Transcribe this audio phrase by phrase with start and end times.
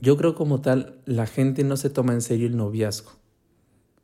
[0.00, 3.10] yo creo como tal, la gente no se toma en serio el noviazgo.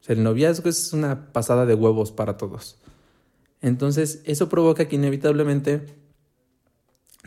[0.01, 2.79] O sea, el noviazgo es una pasada de huevos para todos.
[3.61, 5.87] Entonces, eso provoca que inevitablemente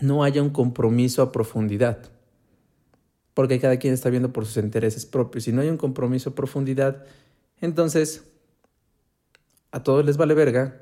[0.01, 1.99] no haya un compromiso a profundidad.
[3.33, 5.45] Porque cada quien está viendo por sus intereses propios.
[5.45, 7.05] Si no hay un compromiso a profundidad,
[7.61, 8.23] entonces
[9.71, 10.81] a todos les vale verga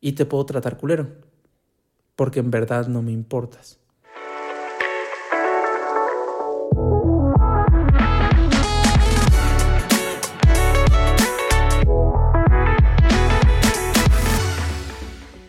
[0.00, 1.08] y te puedo tratar culero.
[2.16, 3.83] Porque en verdad no me importas.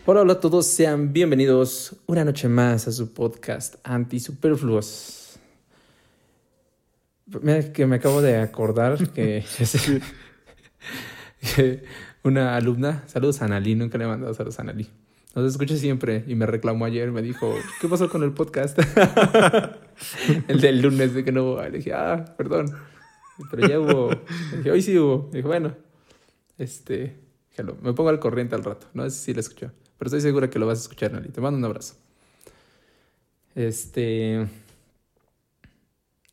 [0.08, 5.36] Hola, hola a todos, sean bienvenidos una noche más a su podcast Anti-Superfluos.
[7.42, 9.44] Mira que me acabo de acordar que,
[12.22, 14.86] una alumna, saludos a Analí, nunca le he mandado saludos a Analí.
[15.34, 18.78] Nos escucha siempre y me reclamó ayer, me dijo, ¿qué pasó con el podcast?
[20.46, 21.62] el del lunes de que no hubo.
[21.62, 22.72] Le dije, ah, perdón,
[23.50, 24.10] pero ya hubo.
[24.52, 25.30] Le dije, hoy sí hubo.
[25.32, 25.74] Le dije, bueno,
[26.58, 27.16] este,
[27.82, 29.72] me pongo al corriente al rato, no sé si la escuchó.
[29.98, 31.30] Pero estoy segura que lo vas a escuchar, Nali.
[31.30, 31.94] Te mando un abrazo.
[33.54, 34.46] Este.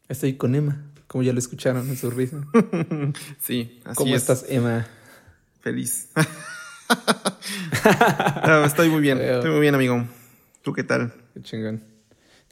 [0.10, 2.44] Estoy con Emma, como ya lo escucharon en su risa.
[3.40, 4.86] sí, así ¿Cómo estás, Emma?
[5.62, 6.10] Feliz.
[8.66, 10.06] estoy muy bien, estoy muy bien, amigo.
[10.62, 11.14] ¿Tú qué tal?
[11.34, 11.94] Qué chingón.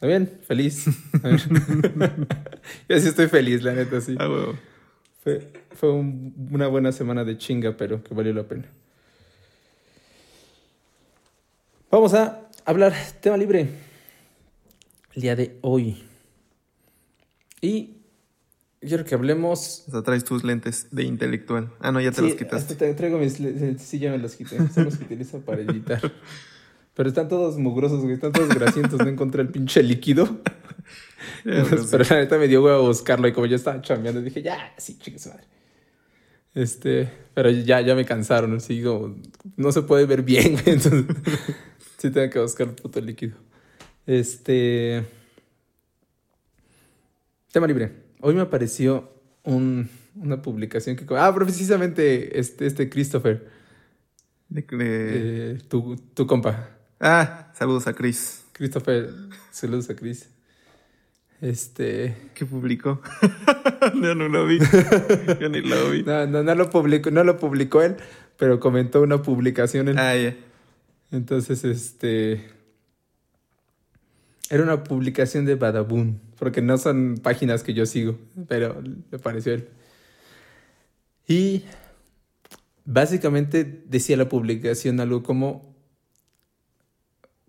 [0.02, 0.32] ¿Está bien?
[0.48, 0.86] Feliz.
[2.90, 4.16] Yo sí estoy feliz, la neta, sí.
[4.18, 4.28] Ah,
[5.24, 8.66] Fue, fue una buena semana de chinga, pero que valió la pena.
[11.92, 13.68] Vamos a hablar tema libre
[15.14, 16.02] el día de hoy.
[17.60, 17.98] Y
[18.80, 19.84] quiero que hablemos.
[19.90, 21.70] O sea, traes tus lentes de intelectual.
[21.82, 22.76] Ah, no, ya te los quitaste.
[22.76, 23.82] Te traigo mis lentes.
[23.82, 24.56] Sí, ya me los quité.
[24.70, 26.00] Son los que utilizo para editar.
[26.94, 28.14] Pero están todos mugrosos, güey.
[28.14, 28.98] Están todos grasientos.
[28.98, 30.40] no encontré el pinche líquido.
[31.44, 33.28] pero la neta me dio güey a buscarlo.
[33.28, 35.44] Y como yo estaba chambeando, dije, ya, sí, chicos, madre.
[36.54, 38.60] Este, pero ya, ya me cansaron.
[38.62, 39.16] Sigo,
[39.58, 40.58] no se puede ver bien.
[40.66, 41.06] Entonces.
[42.02, 43.38] Sí, tengo que buscar el puto líquido.
[44.08, 45.06] Este.
[47.52, 47.92] Tema libre.
[48.22, 49.14] Hoy me apareció
[49.44, 51.06] una publicación que.
[51.16, 53.48] Ah, precisamente este, este Christopher.
[54.50, 55.62] De, de...
[55.68, 56.72] tu, tu, compa.
[57.00, 58.46] Ah, saludos a Chris.
[58.54, 59.14] Christopher,
[59.52, 60.28] saludos a Chris.
[61.40, 62.32] Este.
[62.34, 63.00] ¿Qué publicó?
[63.94, 64.58] no, no lo vi.
[65.40, 66.02] Yo ni lo vi.
[66.08, 67.98] No, no, no lo publicó, no lo publicó él,
[68.38, 70.00] pero comentó una publicación en.
[70.00, 70.36] Ah, ya.
[71.12, 72.50] Entonces, este.
[74.50, 78.18] Era una publicación de Badaboom, porque no son páginas que yo sigo,
[78.48, 79.70] pero me pareció él.
[81.26, 81.64] Y
[82.84, 85.72] básicamente decía la publicación algo como.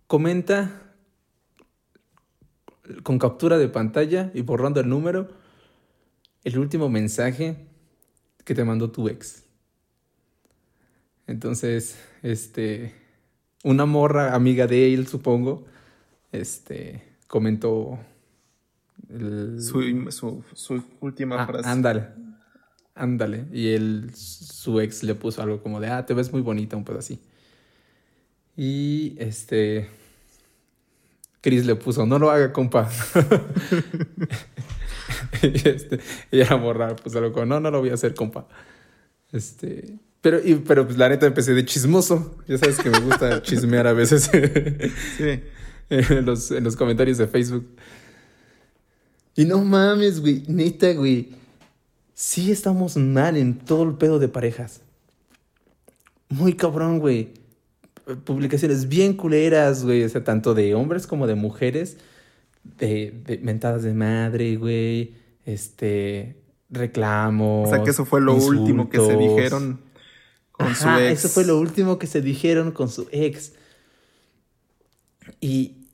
[0.07, 0.83] Comenta
[3.03, 5.29] con captura de pantalla y borrando el número
[6.45, 7.57] el último mensaje
[8.45, 9.45] que te mandó tu ex.
[11.27, 13.02] Entonces, este
[13.63, 15.65] una morra amiga de él, supongo,
[16.33, 17.99] este, comentó
[19.59, 21.69] su, última ah, frase.
[21.69, 22.09] Ándale,
[22.95, 23.47] ándale.
[23.53, 26.85] Y él, su ex le puso algo como de, ah, te ves muy bonita, un
[26.85, 27.21] pedo así.
[28.57, 29.89] Y este,
[31.41, 32.91] Chris le puso, no lo haga, compa.
[35.43, 38.47] y, este, y la morra puso algo como, no, no lo voy a hacer, compa.
[39.31, 42.37] Este, pero, y, pero pues la neta empecé de chismoso.
[42.47, 44.31] Ya sabes que me gusta chismear a veces.
[45.19, 45.41] sí.
[45.91, 47.67] en, los, en los comentarios de Facebook.
[49.35, 50.45] Y no mames, güey.
[50.47, 51.31] Neta, güey.
[52.15, 54.81] Sí estamos mal en todo el pedo de parejas.
[56.29, 57.31] Muy cabrón, güey.
[58.25, 60.05] Publicaciones bien culeras, güey.
[60.05, 61.97] O sea, tanto de hombres como de mujeres.
[62.79, 65.15] De, de mentadas de madre, güey.
[65.45, 66.37] Este.
[66.71, 67.69] Reclamos.
[67.69, 69.92] O sea, que eso fue lo último que se dijeron
[70.53, 71.25] con su ex.
[71.25, 73.53] Eso fue lo último que se dijeron con su ex.
[75.41, 75.87] Y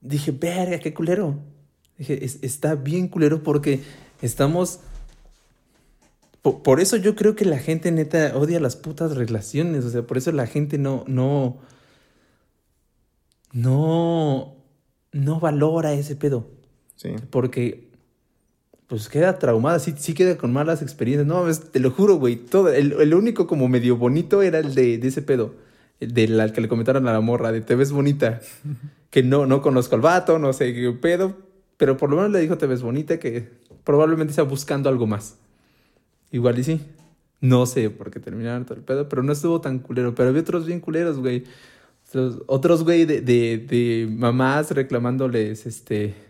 [0.00, 1.38] dije, verga, qué culero.
[1.98, 3.80] Dije, está bien culero porque
[4.22, 4.80] estamos...
[6.42, 9.84] Por, eso yo creo que la gente neta odia las putas relaciones.
[9.84, 11.58] O sea, por eso la gente no, no,
[13.52, 14.56] no,
[15.12, 16.48] no valora ese pedo.
[16.96, 17.10] Sí.
[17.28, 17.89] Porque
[18.90, 21.24] pues queda traumada, sí, sí queda con malas experiencias.
[21.24, 22.34] No, te lo juro, güey.
[22.34, 25.54] Todo, el, único como medio bonito era el de, ese pedo.
[26.00, 28.40] El del que le comentaron a la morra, de te ves bonita.
[29.10, 31.36] que no, no conozco al vato, no sé qué pedo.
[31.76, 33.48] Pero por lo menos le dijo te ves bonita, que
[33.84, 35.36] probablemente está buscando algo más.
[36.32, 36.80] Igual y sí.
[37.40, 40.16] No sé por qué terminaron todo el pedo, pero no estuvo tan culero.
[40.16, 41.44] Pero había otros bien culeros, güey.
[42.48, 46.29] Otros, güey, de, de, de mamás reclamándoles, este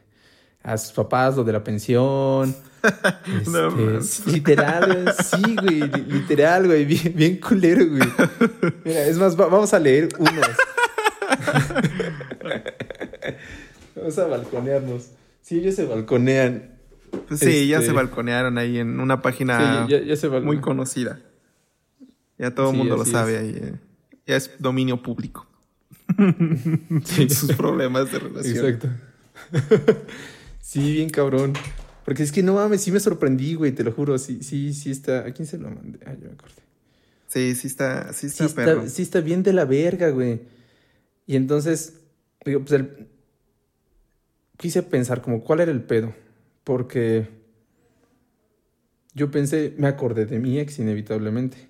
[0.63, 2.55] a sus papás lo de la pensión.
[4.01, 8.01] Este, literal, sí, güey, literal, güey, bien, bien culero, güey.
[8.87, 10.35] Mira, es más, vamos a leer unos.
[13.97, 15.11] vamos a balconearnos.
[15.43, 16.71] Sí, ellos se balconean.
[17.35, 19.87] Sí, ya se este, balconearon ahí en una página
[20.43, 21.21] muy conocida.
[22.39, 23.59] Ya todo el mundo lo sabe ahí.
[23.61, 23.75] Eh.
[24.27, 25.47] Ya es dominio público.
[27.05, 27.31] Sí.
[27.31, 28.67] Sus problemas de relación.
[28.67, 28.89] Exacto.
[30.71, 31.55] Sí, bien cabrón.
[32.05, 34.19] Porque es que no mames, sí me sorprendí, güey, te lo juro.
[34.19, 35.21] Sí, sí, sí está.
[35.27, 35.99] ¿A quién se lo mandé?
[36.07, 36.63] Ah, yo me acordé.
[37.27, 38.89] Sí, sí está, sí está, perro.
[38.89, 40.41] sí está bien de la verga, güey.
[41.27, 42.01] Y entonces,
[42.45, 43.09] digo, pues el...
[44.57, 46.15] quise pensar como cuál era el pedo.
[46.65, 47.29] Porque
[49.15, 51.69] yo pensé, me acordé de mi ex inevitablemente.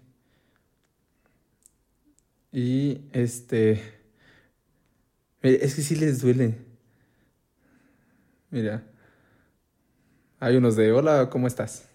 [2.53, 3.83] Y este.
[5.43, 6.57] Es que sí les duele.
[8.51, 8.90] Mira.
[10.43, 11.87] Hay unos de hola, ¿cómo estás?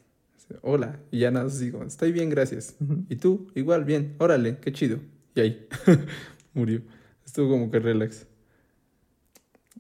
[0.62, 1.00] Hola.
[1.10, 2.76] Y ya nada, digo, estoy bien, gracias.
[3.10, 4.16] Y tú, igual, bien.
[4.20, 5.00] Órale, qué chido.
[5.34, 5.68] Y ahí.
[6.54, 6.84] Murió.
[7.26, 8.28] Estuvo como que relax.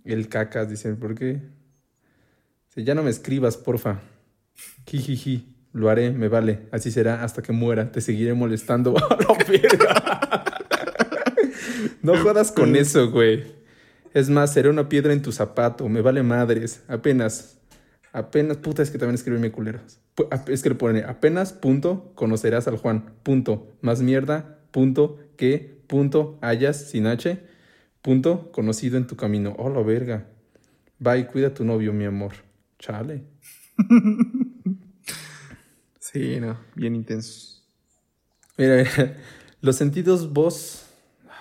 [0.03, 1.41] El cacas, dicen, ¿por qué?
[2.73, 4.01] Si ya no me escribas, porfa.
[4.88, 5.53] Jijiji.
[5.71, 6.68] Lo haré, me vale.
[6.71, 7.91] Así será hasta que muera.
[7.91, 8.95] Te seguiré molestando.
[12.01, 13.44] no jodas con eso, güey.
[14.15, 15.88] Es más, seré una piedra en tu zapato.
[15.88, 16.81] Me vale madres.
[16.88, 17.59] Apenas.
[18.15, 18.57] Apenas.
[18.57, 20.00] Puta, es que también escribe mi culeros.
[20.47, 23.13] Es que le pone apenas, punto, conocerás al Juan.
[23.23, 23.75] Punto.
[23.81, 24.59] Más mierda.
[24.71, 25.19] Punto.
[25.35, 25.83] Que.
[25.88, 26.39] Punto.
[26.41, 27.44] Hayas sin H.
[28.01, 28.51] Punto.
[28.53, 29.53] Conocido en tu camino.
[29.57, 30.27] Oh, la verga.
[30.97, 32.33] Bye, cuida a tu novio, mi amor.
[32.79, 33.25] Chale.
[36.15, 37.61] Sí, no, bien intenso.
[38.57, 39.18] Mira, mira,
[39.59, 40.84] los sentidos vos.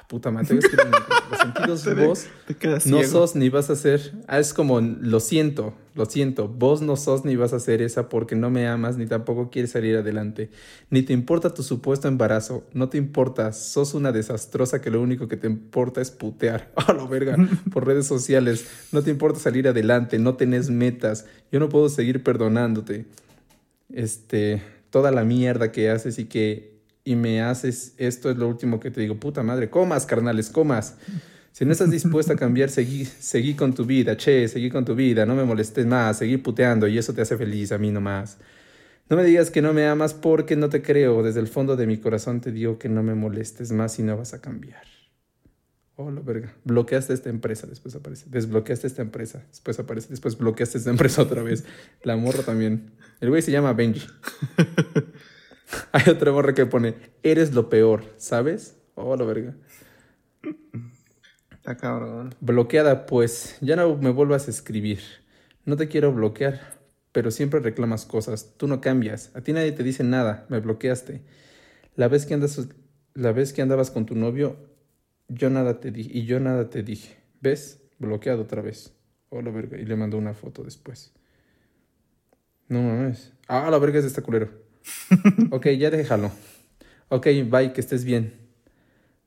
[0.09, 4.13] Puta madre, es que los sentidos vos no sos ni vas a ser.
[4.27, 6.47] Ah, es como lo siento, lo siento.
[6.47, 9.71] Vos no sos ni vas a ser esa porque no me amas ni tampoco quieres
[9.71, 10.51] salir adelante.
[10.91, 12.67] Ni te importa tu supuesto embarazo.
[12.75, 13.53] No te importa.
[13.53, 16.71] Sos una desastrosa que lo único que te importa es putear.
[16.77, 17.37] A lo verga.
[17.73, 18.67] Por redes sociales.
[18.93, 20.19] No te importa salir adelante.
[20.19, 21.25] No tenés metas.
[21.51, 23.07] Yo no puedo seguir perdonándote
[23.93, 26.74] este, toda la mierda que haces y que
[27.05, 30.97] y me haces esto es lo último que te digo, puta madre, comas, carnales, comas.
[31.53, 34.95] Si no estás dispuesta a cambiar, seguí, seguí con tu vida, che, seguí con tu
[34.95, 38.39] vida, no me molestes más, seguí puteando y eso te hace feliz, a mí nomás.
[39.09, 41.87] No me digas que no me amas porque no te creo, desde el fondo de
[41.87, 44.83] mi corazón te digo que no me molestes más y no vas a cambiar.
[45.97, 46.57] Oh, la verga.
[46.65, 48.27] Bloqueaste esta empresa, después aparece.
[48.29, 50.09] Desbloqueaste esta empresa, después aparece.
[50.09, 51.65] Después bloqueaste esta empresa otra vez.
[52.03, 52.91] La morra también.
[53.21, 54.05] El güey se llama Benji.
[55.93, 58.77] Hay otra morra que pone, eres lo peor, ¿sabes?
[58.95, 59.55] Oh, la verga.
[61.51, 62.35] Está cabrón.
[62.41, 63.57] Bloqueada, pues.
[63.61, 65.01] Ya no me vuelvas a escribir.
[65.65, 66.61] No te quiero bloquear,
[67.13, 68.55] pero siempre reclamas cosas.
[68.57, 69.31] Tú no cambias.
[69.35, 70.47] A ti nadie te dice nada.
[70.51, 71.23] Me bloqueaste.
[71.97, 72.69] La vez que andas,
[73.15, 74.57] la vez que andabas con tu novio,
[75.29, 77.17] yo nada te dije, y yo nada te dije.
[77.41, 77.81] ¿Ves?
[77.99, 78.93] Bloqueado otra vez.
[79.31, 79.79] Oh, la verga.
[79.79, 81.13] Y le mandó una foto después.
[82.69, 83.33] No mames.
[83.49, 84.64] Ah, la verga es de este culero.
[85.51, 86.31] Ok, ya déjalo.
[87.09, 88.35] Ok, bye, que estés bien.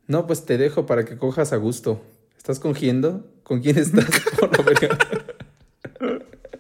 [0.08, 2.02] No, pues te dejo para que cojas a gusto.
[2.38, 3.30] ¿Estás cogiendo?
[3.44, 4.06] ¿Con quién estás?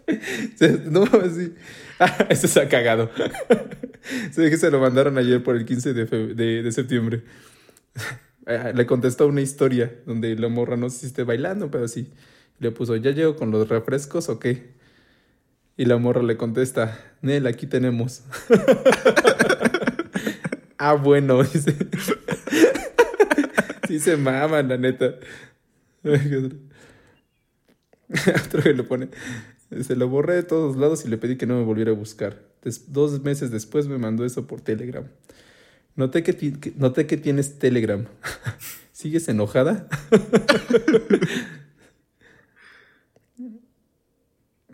[0.90, 1.54] No sí.
[2.00, 3.10] Ah, eso se ha cagado.
[4.32, 7.24] se que se lo mandaron ayer por el 15 de, de, de septiembre.
[8.46, 12.14] Eh, le contestó una historia donde la morra no si esté bailando, pero sí.
[12.60, 14.77] Le puso, ¿ya llego con los refrescos o qué?
[15.78, 18.24] Y la morra le contesta, Nel, aquí tenemos.
[20.80, 21.76] ah, bueno, dice.
[23.88, 25.14] sí se maman, la neta.
[28.46, 29.10] Otro que le pone,
[29.82, 32.42] se lo borré de todos lados y le pedí que no me volviera a buscar.
[32.88, 35.06] dos meses después me mandó eso por Telegram.
[35.96, 38.06] Noté que, que tienes Telegram.
[38.92, 39.88] ¿Sigues enojada?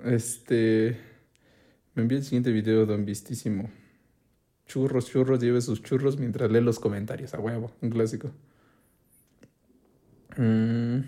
[0.06, 0.98] este.
[1.96, 3.70] Me envía el siguiente video, don Vistísimo.
[4.66, 7.34] Churros, churros, lleve sus churros mientras lee los comentarios.
[7.34, 8.32] A huevo, un clásico.
[10.38, 11.02] Mm.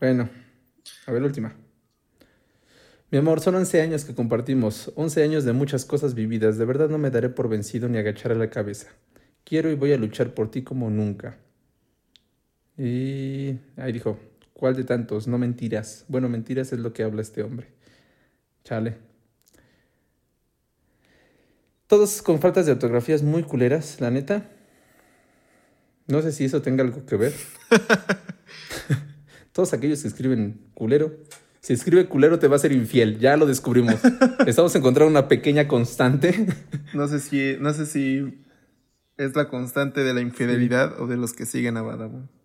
[0.00, 0.30] Bueno,
[1.06, 1.54] a ver última.
[3.10, 6.58] Mi amor, son 11 años que compartimos, 11 años de muchas cosas vividas.
[6.58, 8.88] De verdad no me daré por vencido ni agacharé la cabeza.
[9.44, 11.38] Quiero y voy a luchar por ti como nunca.
[12.82, 14.18] Y ahí dijo,
[14.54, 15.28] ¿cuál de tantos?
[15.28, 16.06] No mentiras.
[16.08, 17.66] Bueno, mentiras es lo que habla este hombre.
[18.64, 18.96] Chale.
[21.86, 24.48] Todos con faltas de ortografías muy culeras, la neta.
[26.06, 27.34] No sé si eso tenga algo que ver.
[29.52, 31.18] Todos aquellos que escriben culero,
[31.60, 33.96] si escribe culero te va a ser infiel, ya lo descubrimos.
[34.46, 36.46] Estamos encontrando una pequeña constante.
[36.94, 38.42] no sé si, no sé si
[39.18, 42.39] es la constante de la infidelidad o de los que siguen a Badabun.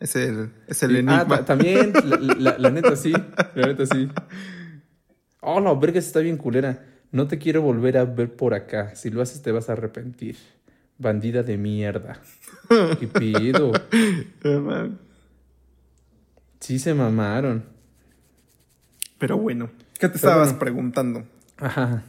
[0.00, 1.26] Es el, es el enigma.
[1.30, 1.92] Ah, también,
[2.38, 3.12] la, neta sí,
[3.54, 4.08] la neta sí.
[5.40, 6.84] Oh, la verga está bien culera.
[7.12, 8.94] No te quiero volver a ver por acá.
[8.96, 10.36] Si lo haces te vas a arrepentir.
[10.98, 12.20] Bandida de mierda.
[13.00, 13.72] ¿Qué pido?
[16.60, 17.64] Sí se mamaron.
[19.18, 21.24] Pero bueno, ¿qué te estabas preguntando?
[21.56, 22.02] Ajá.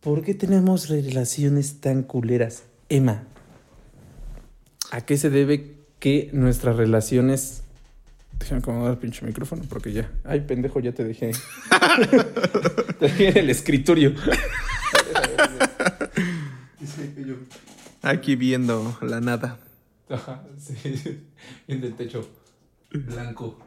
[0.00, 2.64] ¿Por qué tenemos relaciones tan culeras?
[2.88, 3.24] Emma,
[4.90, 7.62] ¿a qué se debe que nuestras relaciones...
[8.38, 10.10] Déjame acomodar el pinche micrófono porque ya...
[10.24, 11.32] Ay, pendejo, ya te dejé.
[12.98, 14.14] te dejé en el escritorio.
[18.02, 19.58] Aquí viendo la nada.
[20.08, 21.22] Ajá, sí.
[21.68, 22.28] Viendo el techo
[22.90, 23.58] blanco.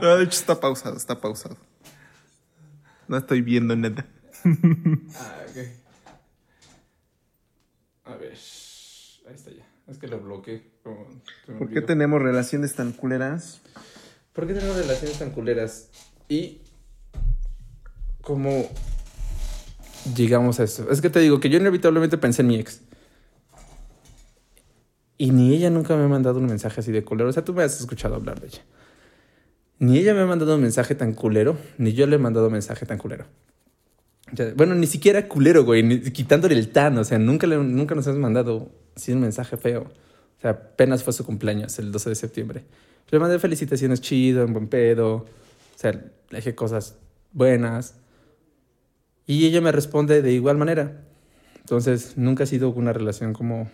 [0.00, 1.56] no, de hecho está pausado, está pausado.
[3.08, 4.06] No estoy viendo nada.
[4.44, 5.56] ah, ok.
[8.04, 8.38] A ver.
[9.26, 9.66] Ahí está ya.
[9.88, 10.62] Es que lo bloqueé.
[11.58, 13.60] ¿Por qué tenemos relaciones tan culeras?
[14.32, 15.90] ¿Por qué tenemos relaciones tan culeras?
[16.28, 16.62] Y.
[18.22, 18.68] ¿Cómo
[20.16, 20.90] llegamos a eso?
[20.90, 22.82] Es que te digo que yo inevitablemente pensé en mi ex.
[25.18, 27.28] Y ni ella nunca me ha mandado un mensaje así de culero.
[27.28, 28.62] O sea, tú me has escuchado hablar de ella.
[29.78, 32.52] Ni ella me ha mandado un mensaje tan culero, ni yo le he mandado un
[32.52, 33.26] mensaje tan culero.
[34.56, 36.98] Bueno, ni siquiera culero, güey, quitándole el tan.
[36.98, 39.82] O sea, nunca, nunca nos has mandado así un mensaje feo.
[39.82, 42.64] O sea, apenas fue su cumpleaños, el 12 de septiembre.
[43.10, 45.14] Le mandé felicitaciones chido, en buen pedo.
[45.14, 45.26] O
[45.76, 46.96] sea, le dije cosas
[47.32, 47.96] buenas.
[49.26, 51.04] Y ella me responde de igual manera.
[51.60, 53.70] Entonces, nunca ha sido una relación como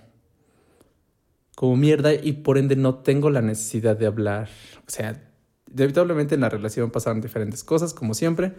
[1.59, 4.49] como mierda y por ende no tengo la necesidad de hablar.
[4.87, 5.21] O sea,
[5.75, 8.53] inevitablemente en la relación pasaron diferentes cosas, como siempre,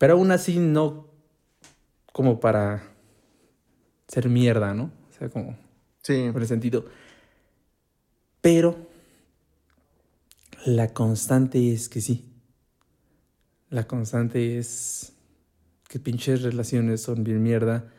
[0.00, 1.08] pero aún así no
[2.10, 2.94] como para
[4.08, 4.84] ser mierda, ¿no?
[5.10, 5.58] O sea, como...
[6.02, 6.30] Sí.
[6.32, 6.86] Por el sentido.
[8.40, 8.78] Pero
[10.64, 12.24] la constante es que sí.
[13.68, 15.12] La constante es
[15.86, 17.92] que pinches relaciones son bien mierda.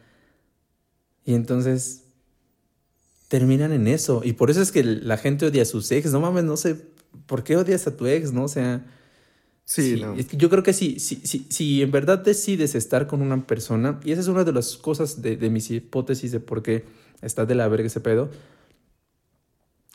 [1.24, 2.06] Y entonces
[3.28, 4.22] terminan en eso.
[4.24, 6.12] Y por eso es que la gente odia a sus ex.
[6.12, 6.84] No mames, no sé
[7.28, 8.46] por qué odias a tu ex, ¿no?
[8.46, 8.84] O sea.
[9.74, 14.02] Sí, yo creo que sí, si, sí, sí, en verdad decides estar con una persona,
[14.04, 16.84] y esa es una de las cosas de, de mis hipótesis de por qué
[17.22, 18.30] está de la verga ese pedo.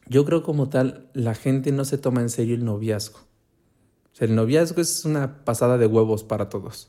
[0.08, 3.18] Yo creo como tal, la gente no se toma en serio el noviazgo.
[3.18, 6.88] O sea, el noviazgo es una pasada de huevos para todos.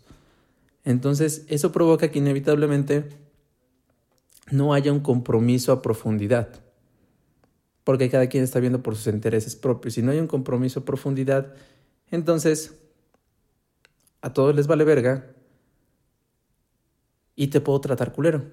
[0.86, 3.10] Entonces, eso provoca que inevitablemente
[4.50, 6.62] no haya un compromiso a profundidad,
[7.84, 9.96] porque cada quien está viendo por sus intereses propios.
[9.96, 11.54] Si no hay un compromiso a profundidad,
[12.12, 12.76] entonces
[14.22, 15.34] a todos les vale verga
[17.36, 18.44] y te puedo tratar culero,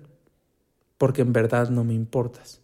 [0.98, 2.60] porque en verdad no me importas.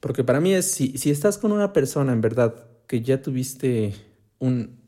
[0.00, 3.94] Porque para mí es, si, si estás con una persona en verdad que ya tuviste
[4.38, 4.80] un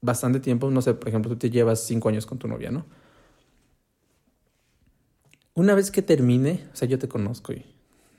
[0.00, 2.86] bastante tiempo, no sé, por ejemplo, tú te llevas cinco años con tu novia, ¿no?
[5.54, 7.66] Una vez que termine, o sea, yo te conozco y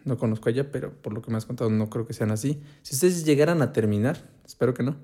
[0.04, 2.32] no conozco a ella, pero por lo que me has contado no creo que sean
[2.32, 2.62] así.
[2.82, 4.98] Si ustedes llegaran a terminar, espero que no,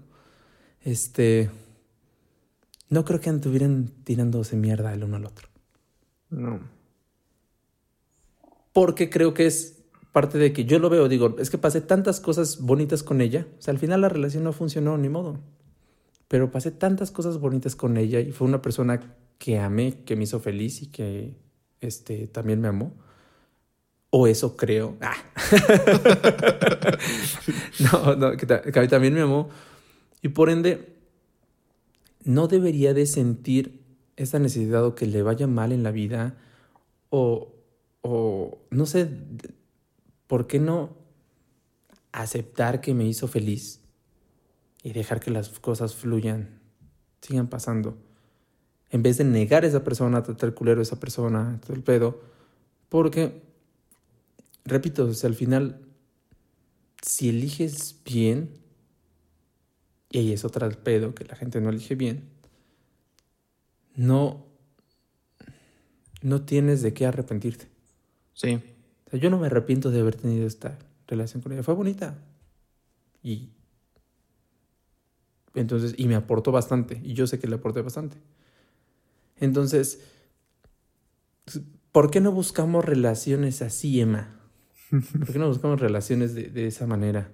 [0.84, 1.50] este,
[2.89, 5.50] no creo que anduvieran tirándose mierda el uno al otro.
[6.29, 6.60] No.
[8.74, 9.77] Porque creo que es
[10.12, 13.48] parte de que yo lo veo, digo, es que pasé tantas cosas bonitas con ella,
[13.60, 15.39] o sea, al final la relación no funcionó, ni modo.
[16.27, 20.24] Pero pasé tantas cosas bonitas con ella y fue una persona que amé, que me
[20.24, 21.36] hizo feliz y que
[21.81, 22.93] este, también me amó.
[24.10, 24.98] O eso creo.
[25.01, 25.15] Ah.
[27.79, 28.46] no, no, que,
[28.88, 29.50] también me amó.
[30.21, 30.95] Y por ende,
[32.24, 33.81] no debería de sentir
[34.15, 36.36] esa necesidad o que le vaya mal en la vida
[37.09, 37.53] o,
[38.01, 39.09] o no sé,
[40.27, 40.95] ¿por qué no
[42.12, 43.81] aceptar que me hizo feliz
[44.83, 46.59] y dejar que las cosas fluyan,
[47.21, 47.97] sigan pasando?
[48.89, 52.21] en vez de negar a esa persona, tratar culero a esa persona, todo el pedo.
[52.89, 53.41] Porque,
[54.65, 55.81] repito, al final,
[57.01, 58.50] si eliges bien,
[60.09, 62.29] y ahí es otra pedo que la gente no elige bien,
[63.95, 64.45] no,
[66.21, 67.67] no tienes de qué arrepentirte.
[68.33, 68.61] Sí.
[69.07, 71.63] O sea, yo no me arrepiento de haber tenido esta relación con ella.
[71.63, 72.19] Fue bonita.
[73.23, 73.49] Y
[75.55, 77.01] entonces, y me aportó bastante.
[77.03, 78.17] Y yo sé que le aporté bastante.
[79.37, 80.01] Entonces,
[81.91, 84.39] ¿por qué no buscamos relaciones así, Emma?
[84.89, 87.31] ¿Por qué no buscamos relaciones de, de esa manera?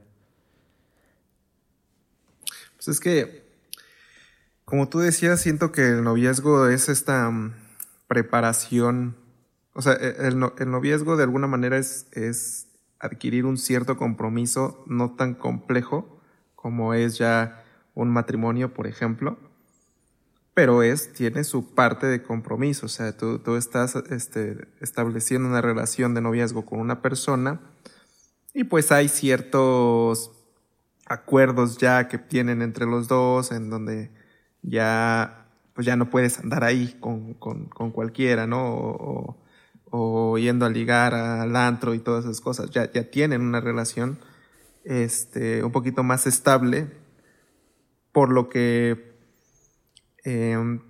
[2.83, 3.43] Pues es que,
[4.65, 7.53] como tú decías, siento que el noviazgo es esta mm,
[8.07, 9.15] preparación.
[9.73, 12.67] O sea, e, el, el noviazgo de alguna manera es, es
[12.99, 16.19] adquirir un cierto compromiso no tan complejo
[16.55, 17.63] como es ya
[17.93, 19.37] un matrimonio, por ejemplo
[20.53, 25.61] pero es, tiene su parte de compromiso, o sea, tú, tú estás este, estableciendo una
[25.61, 27.59] relación de noviazgo con una persona
[28.53, 30.42] y pues hay ciertos
[31.05, 34.11] acuerdos ya que tienen entre los dos en donde
[34.61, 38.63] ya, pues ya no puedes andar ahí con, con, con cualquiera, ¿no?
[38.65, 39.37] O,
[39.91, 44.19] o, yendo a ligar al antro y todas esas cosas, ya, ya tienen una relación
[44.85, 46.87] este, un poquito más estable,
[48.11, 49.13] por lo que
[50.23, 50.81] Em,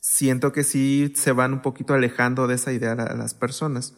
[0.00, 3.94] siento que sí se van un poquito alejando de esa idea a las personas.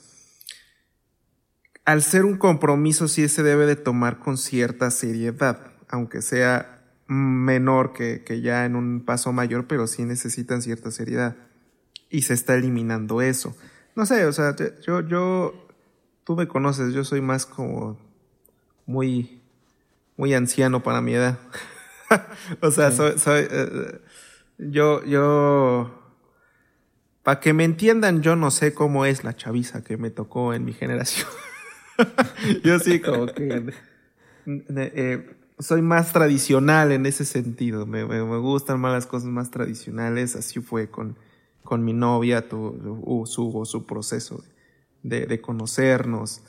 [1.84, 7.92] Al ser un compromiso sí se debe de tomar con cierta seriedad, aunque sea menor
[7.92, 11.36] que, que ya en un paso mayor, pero sí necesitan cierta seriedad.
[12.08, 13.56] Y se está eliminando eso.
[13.94, 14.54] No sé, o sea,
[14.86, 15.68] yo, yo,
[16.24, 17.98] tú me conoces, yo soy más como
[18.86, 19.42] muy,
[20.16, 21.38] muy anciano para mi edad.
[22.60, 24.00] o sea, soy, soy eh,
[24.58, 26.14] yo, yo,
[27.22, 30.64] para que me entiendan, yo no sé cómo es la chaviza que me tocó en
[30.64, 31.28] mi generación.
[32.64, 33.72] yo sí, como que
[34.46, 37.86] eh, soy más tradicional en ese sentido.
[37.86, 40.36] Me, me, gustan más las cosas más tradicionales.
[40.36, 41.16] Así fue con,
[41.62, 44.42] con mi novia, tuvo su, su proceso
[45.02, 46.42] de, de conocernos.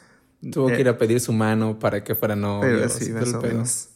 [0.51, 2.61] Tuvo que ir a pedir su mano para que fuera novio.
[2.61, 3.89] Pero sí, más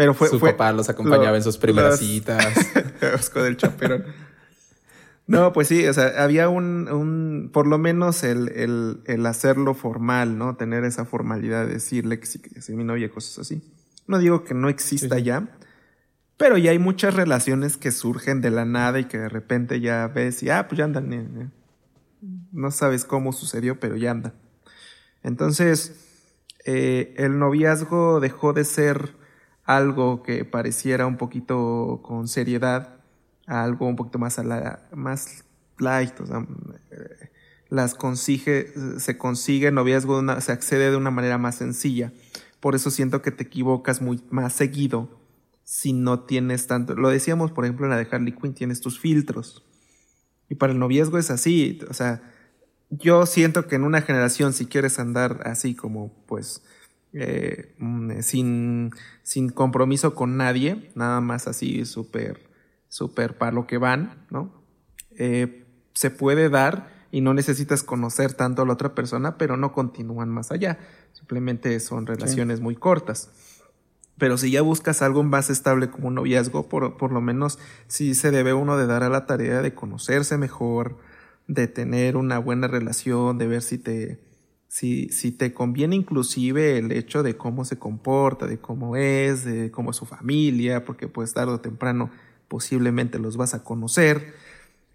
[0.00, 2.54] pero fue, Su papá los acompañaba en sus primeras citas.
[3.34, 4.04] con el chaperón.
[5.30, 9.74] No, pues sí, o sea, había un, un por lo menos el, el, el, hacerlo
[9.74, 10.56] formal, ¿no?
[10.56, 13.62] Tener esa formalidad de decirle que sí, que sí, mi novia, cosas así.
[14.08, 15.56] No digo que no exista ya,
[16.36, 20.08] pero ya hay muchas relaciones que surgen de la nada y que de repente ya
[20.08, 21.12] ves y, ah, pues ya andan.
[21.12, 21.48] Eh, eh.
[22.50, 24.34] No sabes cómo sucedió, pero ya andan.
[25.22, 25.94] Entonces,
[26.64, 29.14] eh, el noviazgo dejó de ser
[29.62, 32.99] algo que pareciera un poquito con seriedad
[33.46, 35.44] a algo un poquito más, a la, más
[35.78, 36.46] light, o sea,
[36.90, 37.30] eh,
[37.68, 42.12] las consigue, se consigue noviazgo, se accede de una manera más sencilla.
[42.58, 45.20] Por eso siento que te equivocas muy más seguido
[45.64, 46.94] si no tienes tanto.
[46.94, 49.64] Lo decíamos, por ejemplo, en la de Harley Quinn, tienes tus filtros.
[50.48, 52.20] Y para el noviazgo es así, o sea,
[52.90, 56.62] yo siento que en una generación, si quieres andar así como, pues,
[57.12, 58.90] eh, mm, sin,
[59.22, 62.49] sin compromiso con nadie, nada más así súper,
[62.90, 64.52] súper para lo que van, ¿no?
[65.16, 69.72] Eh, se puede dar y no necesitas conocer tanto a la otra persona, pero no
[69.72, 70.78] continúan más allá.
[71.12, 73.30] Simplemente son relaciones muy cortas.
[74.18, 78.14] Pero si ya buscas algo más estable como un noviazgo, por, por lo menos sí
[78.14, 80.98] se debe uno de dar a la tarea de conocerse mejor,
[81.46, 84.20] de tener una buena relación, de ver si te,
[84.68, 89.70] si, si te conviene inclusive el hecho de cómo se comporta, de cómo es, de
[89.70, 92.10] cómo es su familia, porque pues tarde o temprano
[92.50, 94.34] posiblemente los vas a conocer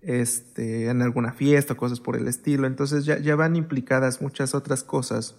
[0.01, 2.67] este, en alguna fiesta, cosas por el estilo.
[2.67, 5.35] Entonces ya, ya van implicadas muchas otras cosas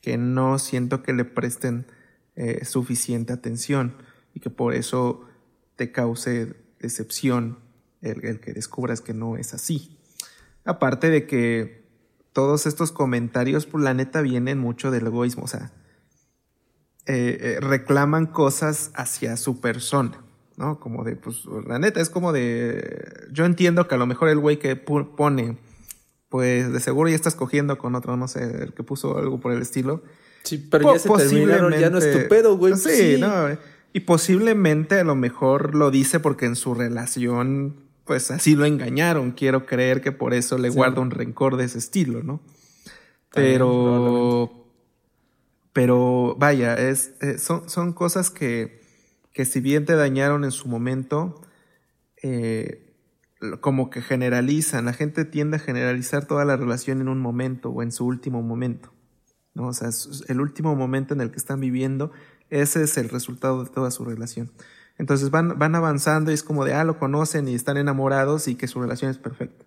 [0.00, 1.84] que no siento que le presten
[2.34, 3.94] eh, suficiente atención
[4.34, 5.26] y que por eso
[5.76, 7.58] te cause decepción
[8.00, 9.98] el, que descubras que no es así.
[10.64, 11.84] Aparte de que
[12.32, 15.70] todos estos comentarios, pues la neta vienen mucho del egoísmo, o sea,
[17.04, 20.24] eh, eh, reclaman cosas hacia su persona,
[20.56, 20.80] ¿no?
[20.80, 24.38] Como de, pues, la neta es como de, yo entiendo que a lo mejor el
[24.38, 25.58] güey que pone,
[26.28, 29.52] pues de seguro ya estás cogiendo con otro, no sé, el que puso algo por
[29.52, 30.02] el estilo.
[30.42, 32.74] Sí, pero ya se terminaron, ya no es tu pedo, güey.
[32.76, 33.48] Sí, sí, no.
[33.92, 39.32] Y posiblemente a lo mejor lo dice porque en su relación pues así lo engañaron.
[39.32, 42.40] Quiero creer que por eso le guarda un rencor de ese estilo, ¿no?
[43.32, 44.66] Pero,
[45.72, 48.81] pero vaya, es, eh, son, son cosas que,
[49.32, 51.40] que si bien te dañaron en su momento,
[52.22, 52.92] eh,
[53.60, 54.84] como que generalizan.
[54.84, 58.42] La gente tiende a generalizar toda la relación en un momento o en su último
[58.42, 58.92] momento.
[59.54, 59.68] ¿no?
[59.68, 59.90] O sea,
[60.28, 62.12] el último momento en el que están viviendo,
[62.50, 64.50] ese es el resultado de toda su relación.
[64.98, 68.54] Entonces van, van avanzando y es como de, ah, lo conocen y están enamorados y
[68.54, 69.64] que su relación es perfecta.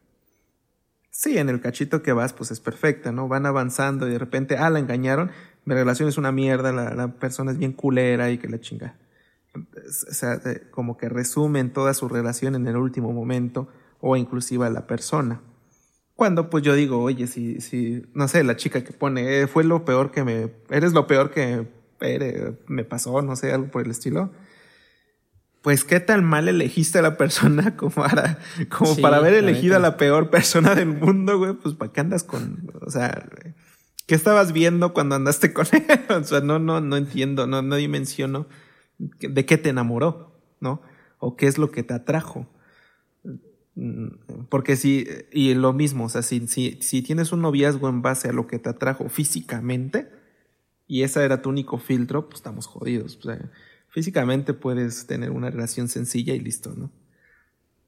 [1.10, 3.28] Sí, en el cachito que vas, pues es perfecta, ¿no?
[3.28, 5.32] Van avanzando y de repente, ah, la engañaron,
[5.64, 8.96] mi relación es una mierda, la, persona es bien culera y que la chinga.
[9.56, 10.42] O sea,
[10.72, 13.68] como que resumen toda su relación en el último momento
[14.00, 15.42] o inclusive a la persona.
[16.16, 19.64] Cuando pues yo digo, oye, si, si, no sé, la chica que pone, eh, fue
[19.64, 21.68] lo peor que me, eres lo peor que
[22.68, 24.32] me pasó, no sé, algo por el estilo.
[25.62, 28.38] Pues qué tan mal elegiste a la persona como para,
[28.70, 31.54] como para haber elegido a la peor persona del mundo, güey.
[31.54, 33.28] Pues para qué andas con, o sea,
[34.06, 36.00] ¿qué estabas viendo cuando andaste con él?
[36.10, 38.48] o sea, no, no, no entiendo, no, no dimensiono
[38.98, 40.82] de qué te enamoró, ¿no?
[41.20, 42.48] O qué es lo que te atrajo.
[44.50, 48.30] Porque si, y lo mismo, o sea, si, si, si tienes un noviazgo en base
[48.30, 50.10] a lo que te atrajo físicamente,
[50.88, 53.20] y ese era tu único filtro, pues estamos jodidos.
[53.90, 56.92] físicamente puedes tener una relación sencilla y listo, ¿no?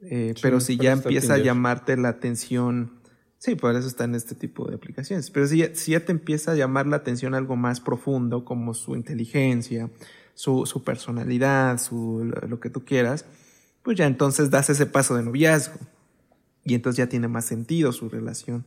[0.02, 3.00] Eh, pero si ya empieza a llamarte la atención,
[3.38, 6.12] sí, por eso está en este tipo de aplicaciones, pero si ya, si ya te
[6.12, 9.89] empieza a llamar la atención algo más profundo, como su inteligencia,
[10.38, 13.26] su, su personalidad, su, lo que tú quieras,
[13.82, 15.80] pues ya entonces das ese paso de noviazgo.
[16.63, 18.63] Y entonces ya tiene más sentido su relación.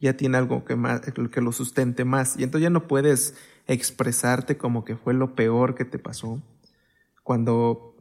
[0.00, 2.38] Ya tiene algo que, más, que lo sustente más.
[2.38, 3.34] Y entonces ya no puedes
[3.66, 6.40] expresarte como que fue lo peor que te pasó.
[7.22, 7.94] Cuando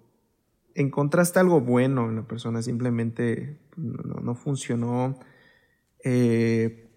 [0.73, 5.19] encontraste algo bueno en la persona, simplemente no, funcionó.
[6.05, 6.89] Eh,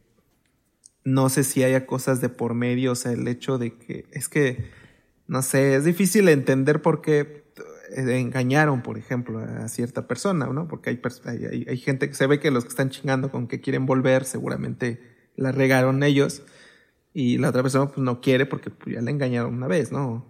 [1.03, 4.29] no sé si haya cosas de por medio, o sea, el hecho de que es
[4.29, 4.71] que,
[5.27, 7.45] no sé, es difícil entender por qué
[7.97, 10.69] eh, engañaron, por ejemplo, a cierta persona, ¿no?
[10.69, 13.61] Porque hay, hay, hay, gente que se ve que los que están chingando con que
[13.61, 15.01] quieren volver, seguramente
[15.37, 16.43] la regaron ellos
[17.13, 20.27] y la otra persona pues no quiere porque pues, ya la engañaron una vez, ¿no?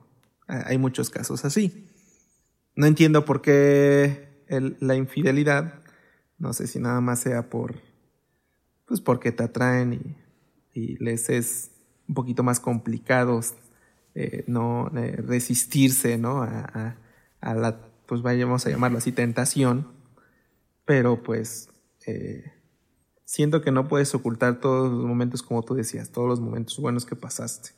[0.46, 1.88] Hay muchos casos así.
[2.76, 5.80] No entiendo por qué la infidelidad,
[6.38, 7.76] no sé si nada más sea por,
[8.84, 10.16] pues porque te atraen y,
[10.78, 11.70] y les es
[12.06, 13.40] un poquito más complicado
[14.14, 16.42] eh, no eh, resistirse, ¿no?
[16.42, 16.96] A,
[17.40, 19.88] la, pues vayamos a llamarlo así, tentación,
[20.84, 21.68] pero pues
[22.06, 22.52] eh,
[23.24, 27.06] siento que no puedes ocultar todos los momentos como tú decías, todos los momentos buenos
[27.06, 27.70] que pasaste.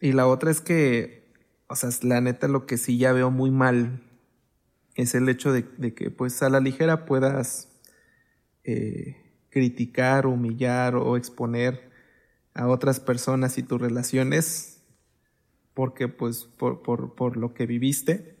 [0.00, 1.32] Y la otra es que,
[1.66, 4.02] o sea, la neta lo que sí ya veo muy mal
[4.94, 7.68] es el hecho de, que pues a la ligera puedas
[8.64, 9.16] eh,
[9.50, 11.90] criticar, humillar o exponer
[12.54, 14.69] a otras personas y tus relaciones
[15.74, 18.36] porque pues por, por, por lo que viviste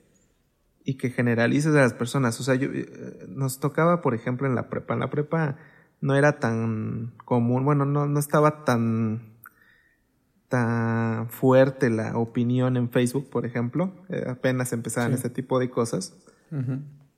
[0.84, 2.38] y que generalices a las personas.
[2.40, 4.94] O sea, yo, eh, nos tocaba, por ejemplo, en la prepa.
[4.94, 5.56] En la prepa
[6.00, 9.34] no era tan común, bueno, no, no estaba tan,
[10.48, 13.92] tan fuerte la opinión en Facebook, por ejemplo.
[14.08, 16.16] Eh, apenas empezaban ese tipo de cosas.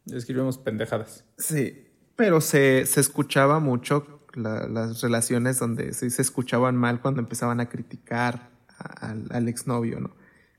[0.06, 1.24] Escribimos pendejadas.
[1.38, 7.60] Sí, pero se, se escuchaba mucho las relaciones donde sí se escuchaban mal cuando empezaban
[7.60, 10.10] a criticar al, exnovio, ¿no?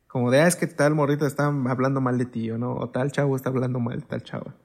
[0.07, 2.75] Como de, ah, es que tal morrito está hablando mal de ti, ¿no?
[2.75, 4.55] O tal chavo está hablando mal de tal chava.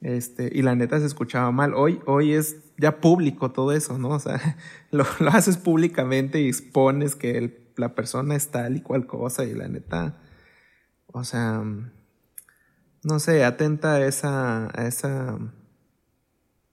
[0.00, 1.74] Este, y la neta se escuchaba mal.
[1.74, 4.10] Hoy, hoy es ya público todo eso, ¿no?
[4.10, 4.40] O sea,
[4.90, 9.68] lo, haces públicamente y expones que la persona es tal y cual cosa y la
[9.68, 10.16] neta,
[11.08, 11.62] o sea,
[13.02, 15.38] no sé, atenta a esa, a esa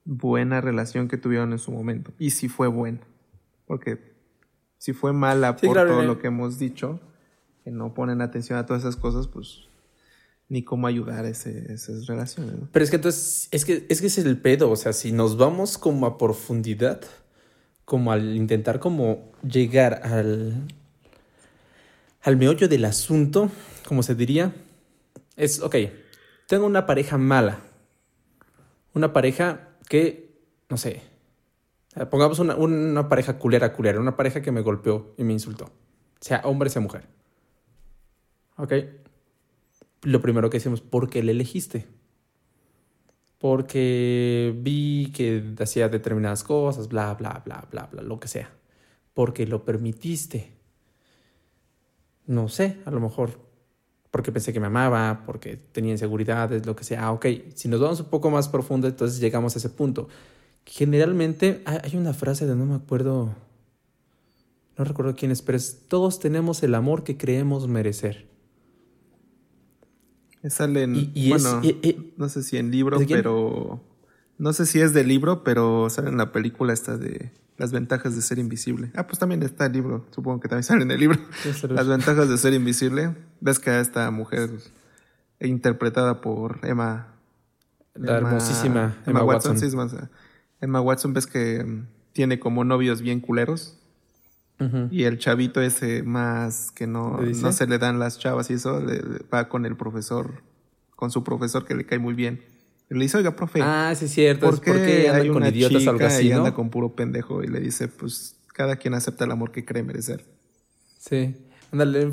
[0.06, 2.14] buena relación que tuvieron en su momento.
[2.18, 3.02] Y si fue buena,
[3.66, 4.13] porque
[4.84, 7.00] si fue mala por todo lo que hemos dicho,
[7.64, 9.70] que no ponen atención a todas esas cosas, pues
[10.50, 12.56] ni cómo ayudar a esas relaciones.
[12.70, 15.38] Pero es que entonces, es que, es que es el pedo, o sea, si nos
[15.38, 17.00] vamos como a profundidad,
[17.86, 20.68] como al intentar como llegar al,
[22.22, 23.50] al meollo del asunto,
[23.88, 24.54] como se diría,
[25.38, 25.78] es, ok,
[26.46, 27.60] tengo una pareja mala,
[28.94, 30.36] una pareja que,
[30.68, 31.13] no sé,
[32.10, 35.72] pongamos una, una pareja culera, culera, una pareja que me golpeó y me insultó,
[36.20, 37.08] sea hombre, sea mujer.
[38.58, 38.74] ¿Ok?
[40.04, 41.88] Lo primero que decimos, ¿por qué le elegiste?
[43.40, 48.50] Porque vi que hacía determinadas cosas, bla, bla, bla, bla, bla, lo que sea.
[49.14, 50.54] Porque lo permitiste.
[52.26, 53.38] No sé, a lo mejor
[54.14, 57.06] porque pensé que me amaba, porque tenía inseguridades, lo que sea.
[57.06, 57.26] Ah, ok,
[57.56, 60.08] si nos vamos un poco más profundo, entonces llegamos a ese punto.
[60.66, 63.36] Generalmente hay una frase de no me acuerdo,
[64.78, 68.34] no recuerdo quién es, pero es, todos tenemos el amor que creemos merecer.
[70.50, 71.14] Sale en.
[71.30, 71.62] bueno,
[72.18, 73.82] no sé si en libro, pero.
[74.38, 78.16] No sé si es de libro, pero sale en la película esta de Las ventajas
[78.16, 78.92] de ser invisible.
[78.96, 80.06] Ah, pues también está el libro.
[80.12, 81.20] Supongo que también sale en el libro.
[81.70, 83.16] Las ventajas de ser invisible.
[83.40, 84.50] Ves que esta mujer
[85.40, 87.08] interpretada por Emma.
[87.94, 89.56] La hermosísima Emma, Watson.
[90.64, 93.78] Emma Watson, ves que mm, tiene como novios bien culeros.
[94.92, 98.82] Y el chavito ese más que no, no se le dan las chavas y eso,
[99.34, 100.42] va con el profesor,
[100.96, 102.42] con su profesor que le cae muy bien.
[102.88, 103.60] Le dice, oiga, profe.
[103.62, 104.50] Ah, sí, es cierto.
[104.50, 107.44] ¿Por qué, anda con idiotas algo así, y anda con puro pendejo?
[107.44, 110.24] Y le dice, pues, cada quien acepta el amor que cree merecer.
[110.98, 111.36] Sí.
[111.74, 112.10] Ándale.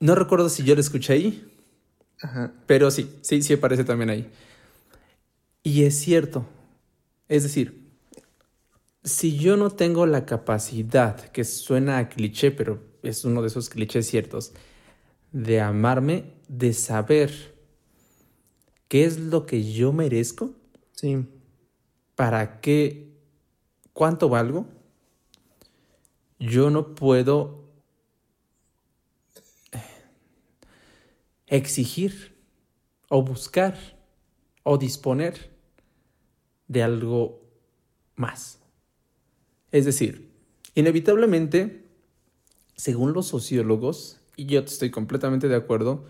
[0.00, 1.48] No recuerdo si yo lo escuché ahí.
[2.22, 2.50] Ajá.
[2.66, 4.28] Pero sí, sí, sí aparece también ahí.
[5.62, 6.44] Y es cierto.
[7.28, 7.90] Es decir,
[9.02, 13.68] si yo no tengo la capacidad, que suena a cliché, pero es uno de esos
[13.68, 14.52] clichés ciertos,
[15.32, 17.54] de amarme, de saber
[18.88, 20.54] qué es lo que yo merezco.
[20.92, 21.26] Sí.
[22.14, 23.12] ¿Para qué?
[23.92, 24.66] ¿Cuánto valgo?
[26.38, 27.64] Yo no puedo
[31.46, 32.36] exigir
[33.08, 33.76] o buscar
[34.62, 35.53] o disponer
[36.74, 37.40] de algo
[38.16, 38.60] más.
[39.72, 40.30] Es decir,
[40.74, 41.86] inevitablemente,
[42.76, 46.04] según los sociólogos, y yo estoy completamente de acuerdo,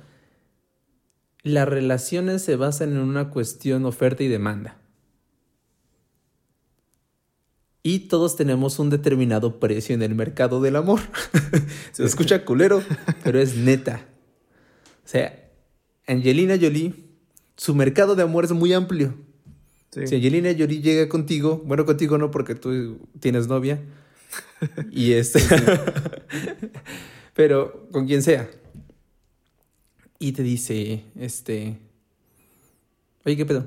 [1.42, 4.81] las relaciones se basan en una cuestión oferta y demanda.
[7.83, 11.00] Y todos tenemos un determinado precio en el mercado del amor.
[11.92, 12.83] se escucha culero,
[13.22, 14.09] pero es neta.
[15.05, 15.50] O sea,
[16.07, 16.94] Angelina Jolie,
[17.59, 19.14] su mercado de amor es muy amplio.
[19.95, 23.81] Si Angelina Jolie llega contigo, bueno, contigo no porque tú tienes novia.
[24.91, 25.41] y este.
[27.35, 28.51] pero con quien sea.
[30.19, 31.79] Y te dice, este.
[33.25, 33.67] Oye, ¿qué pedo?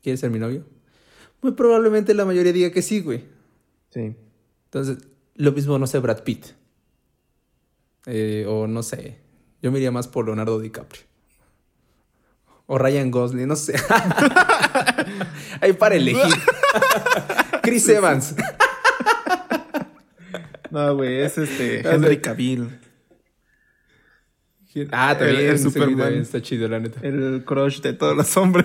[0.00, 0.64] ¿Quieres ser mi novio?
[1.40, 3.24] Muy probablemente la mayoría diga que sí, güey.
[3.90, 4.14] Sí.
[4.66, 4.98] Entonces,
[5.34, 6.46] lo mismo, no sé, Brad Pitt.
[8.06, 9.18] Eh, o no sé.
[9.60, 11.02] Yo me iría más por Leonardo DiCaprio.
[12.72, 13.74] O Ryan Gosling, no sé.
[15.60, 16.22] Ahí para elegir.
[17.62, 18.34] Chris Evans.
[20.70, 21.80] no, güey, es este.
[21.86, 22.70] Henry Cavill.
[24.90, 26.14] Ah, también el, Superman.
[26.14, 26.98] está chido, la neta.
[27.06, 28.64] El crush de todos los hombres.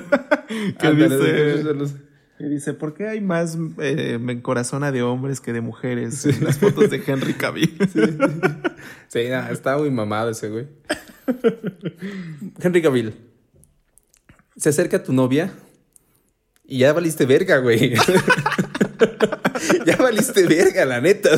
[0.79, 1.65] que dice.
[2.39, 6.89] dice, ¿por qué hay más eh, encorazona de hombres que de mujeres en las fotos
[6.89, 7.77] de Henry Cavill?
[9.09, 9.19] sí,
[9.51, 10.67] está muy mamado ese güey.
[12.61, 13.26] Henry Cavill
[14.57, 15.53] se acerca tu novia
[16.67, 17.93] y ya valiste verga, güey.
[19.85, 21.37] ya valiste verga, la neta.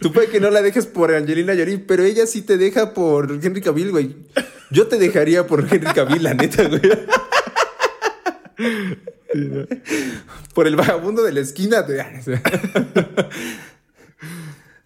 [0.00, 3.30] Tú puede que no la dejes por Angelina Jolie, pero ella sí te deja por
[3.30, 4.16] Henry Cavill, güey.
[4.70, 6.80] Yo te dejaría por Henry Cavill, la neta, güey.
[10.54, 11.86] Por el vagabundo de la esquina.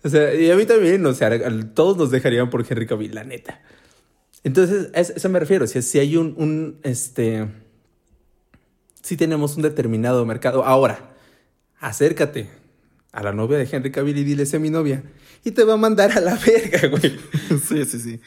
[0.03, 1.31] o sea, y a mí también, o sea,
[1.73, 3.63] todos nos dejarían por Henry Cavill, la neta.
[4.47, 5.67] Entonces, a eso me refiero.
[5.67, 7.49] Si, si hay un, un, este,
[9.03, 10.65] si tenemos un determinado mercado.
[10.65, 11.17] Ahora,
[11.81, 12.49] acércate
[13.11, 15.03] a la novia de Henry Cavill y dile, sé mi novia.
[15.43, 17.19] Y te va a mandar a la verga, güey.
[17.61, 18.21] sí, sí, sí.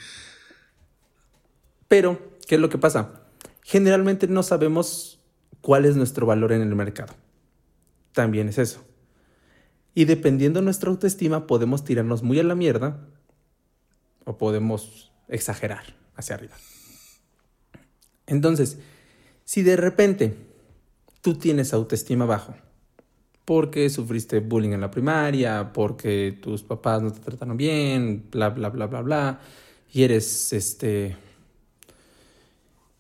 [1.88, 3.22] Pero, ¿qué es lo que pasa?
[3.64, 5.22] Generalmente no sabemos
[5.62, 7.16] cuál es nuestro valor en el mercado.
[8.12, 8.86] También es eso.
[9.96, 13.08] Y dependiendo de nuestra autoestima, podemos tirarnos muy a la mierda
[14.26, 16.56] o podemos exagerar hacia arriba.
[18.28, 18.78] Entonces,
[19.44, 20.36] si de repente
[21.22, 22.54] tú tienes autoestima bajo,
[23.46, 28.70] porque sufriste bullying en la primaria, porque tus papás no te trataron bien, bla, bla,
[28.70, 29.40] bla, bla, bla,
[29.92, 31.18] y eres este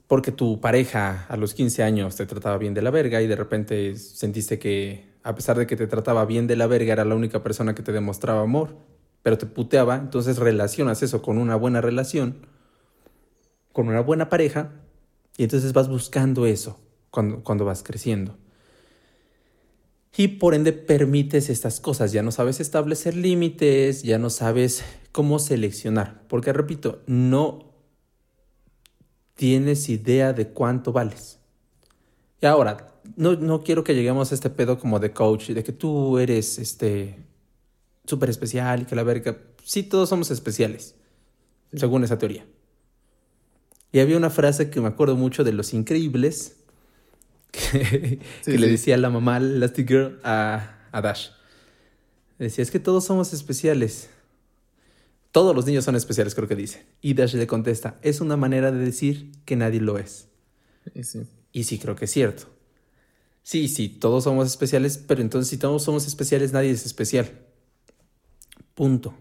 [0.08, 3.36] porque tu pareja a los 15 años te trataba bien de la verga y de
[3.36, 7.13] repente sentiste que a pesar de que te trataba bien de la verga era la
[7.13, 8.75] única persona que te demostraba amor,
[9.21, 12.38] pero te puteaba, entonces relacionas eso con una buena relación
[13.71, 14.71] con una buena pareja
[15.38, 16.79] y entonces vas buscando eso
[17.12, 18.38] cuando, cuando vas creciendo.
[20.17, 25.39] Y por ende permites estas cosas, ya no sabes establecer límites, ya no sabes cómo
[25.39, 27.73] seleccionar, porque repito, no
[29.36, 31.39] tienes idea de cuánto vales.
[32.41, 35.71] Y ahora, no, no quiero que lleguemos a este pedo como de coach, de que
[35.71, 37.25] tú eres este
[38.05, 39.38] súper especial y que la verga.
[39.63, 40.95] Sí, todos somos especiales,
[41.73, 42.45] según esa teoría.
[43.91, 46.58] Y había una frase que me acuerdo mucho de Los Increíbles,
[47.52, 51.30] que, le decía la mamá Elastic Girl a, a Dash.
[52.38, 54.10] Decía, es que todos somos especiales.
[55.32, 56.86] Todos los niños son especiales, creo que dice.
[57.02, 60.28] Y Dash le contesta, es una manera de decir que nadie lo es.
[61.02, 61.21] Sí.
[61.52, 62.47] Y sí, creo que es cierto.
[63.43, 67.32] Sí, sí, todos somos especiales, pero entonces si todos somos especiales, nadie es especial.
[68.75, 69.15] Punto.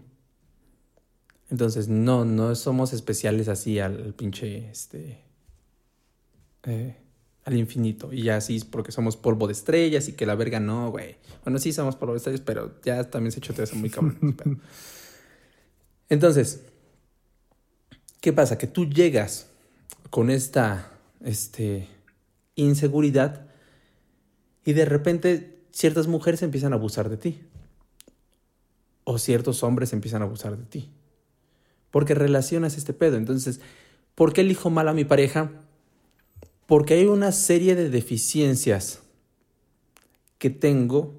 [1.49, 5.23] Entonces, no, no somos especiales así al, pinche, este,
[6.63, 6.95] eh,
[7.43, 8.13] al infinito.
[8.13, 11.17] Y ya así porque somos polvo de estrellas y que la verga no, güey.
[11.43, 14.37] Bueno, sí somos polvo de estrellas, pero ya también se eso muy cabrón.
[16.09, 16.61] Entonces,
[18.21, 18.57] ¿qué pasa?
[18.57, 19.47] Que tú llegas
[20.09, 20.91] con esta
[21.23, 21.87] este,
[22.55, 23.47] inseguridad
[24.65, 27.41] y de repente ciertas mujeres empiezan a abusar de ti.
[29.03, 30.91] O ciertos hombres empiezan a abusar de ti.
[31.91, 33.17] Porque relacionas este pedo.
[33.17, 33.61] Entonces,
[34.15, 35.51] ¿por qué elijo mal a mi pareja?
[36.65, 39.01] Porque hay una serie de deficiencias
[40.37, 41.15] que tengo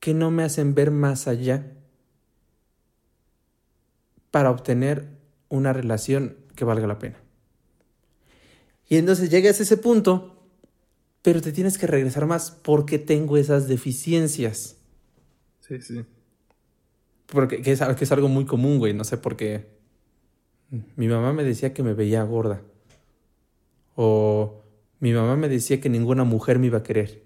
[0.00, 1.72] que no me hacen ver más allá
[4.30, 5.08] para obtener
[5.48, 7.16] una relación que valga la pena.
[8.88, 10.36] Y entonces llegas a ese punto,
[11.22, 14.76] pero te tienes que regresar más porque tengo esas deficiencias.
[15.60, 16.04] Sí, sí.
[17.34, 18.94] Porque que es, es algo muy común, güey.
[18.94, 19.66] No sé por qué.
[20.96, 22.62] Mi mamá me decía que me veía gorda.
[23.96, 24.62] O
[25.00, 27.22] mi mamá me decía que ninguna mujer me iba a querer.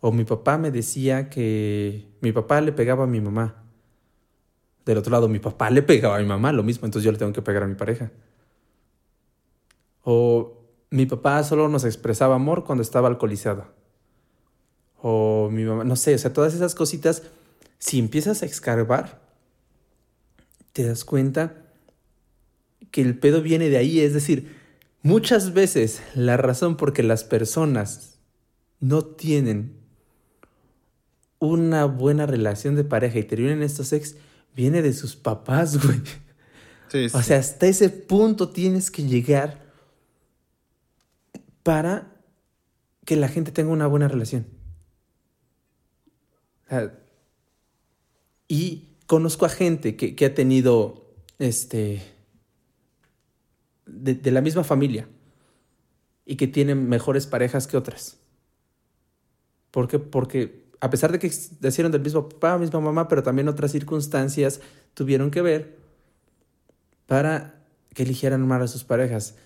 [0.00, 3.64] O mi papá me decía que mi papá le pegaba a mi mamá.
[4.84, 7.18] Del otro lado, mi papá le pegaba a mi mamá, lo mismo, entonces yo le
[7.18, 8.10] tengo que pegar a mi pareja.
[10.02, 10.58] O
[10.90, 13.66] mi papá solo nos expresaba amor cuando estaba alcoholizado.
[15.02, 17.24] O mi mamá, no sé, o sea, todas esas cositas,
[17.78, 19.20] si empiezas a escarbar,
[20.72, 21.64] te das cuenta
[22.90, 24.00] que el pedo viene de ahí.
[24.00, 24.56] Es decir,
[25.02, 28.18] muchas veces la razón por que las personas
[28.80, 29.76] no tienen
[31.38, 34.16] una buena relación de pareja y terminan estos ex
[34.54, 36.00] viene de sus papás, güey.
[37.12, 39.68] O sea, hasta ese punto tienes que llegar
[41.62, 42.16] para
[43.04, 44.46] que la gente tenga una buena relación.
[48.48, 51.02] y conozco a gente que, ha tenido,
[51.38, 52.02] este,
[53.86, 55.08] de, la misma familia
[56.26, 58.18] y que tienen mejores parejas que otras.
[59.70, 59.98] ¿Por qué?
[59.98, 64.60] Porque a pesar de que nacieron del mismo papá, misma mamá, pero también otras circunstancias
[64.92, 65.78] tuvieron que ver
[67.06, 69.36] para que eligieran mal a sus parejas.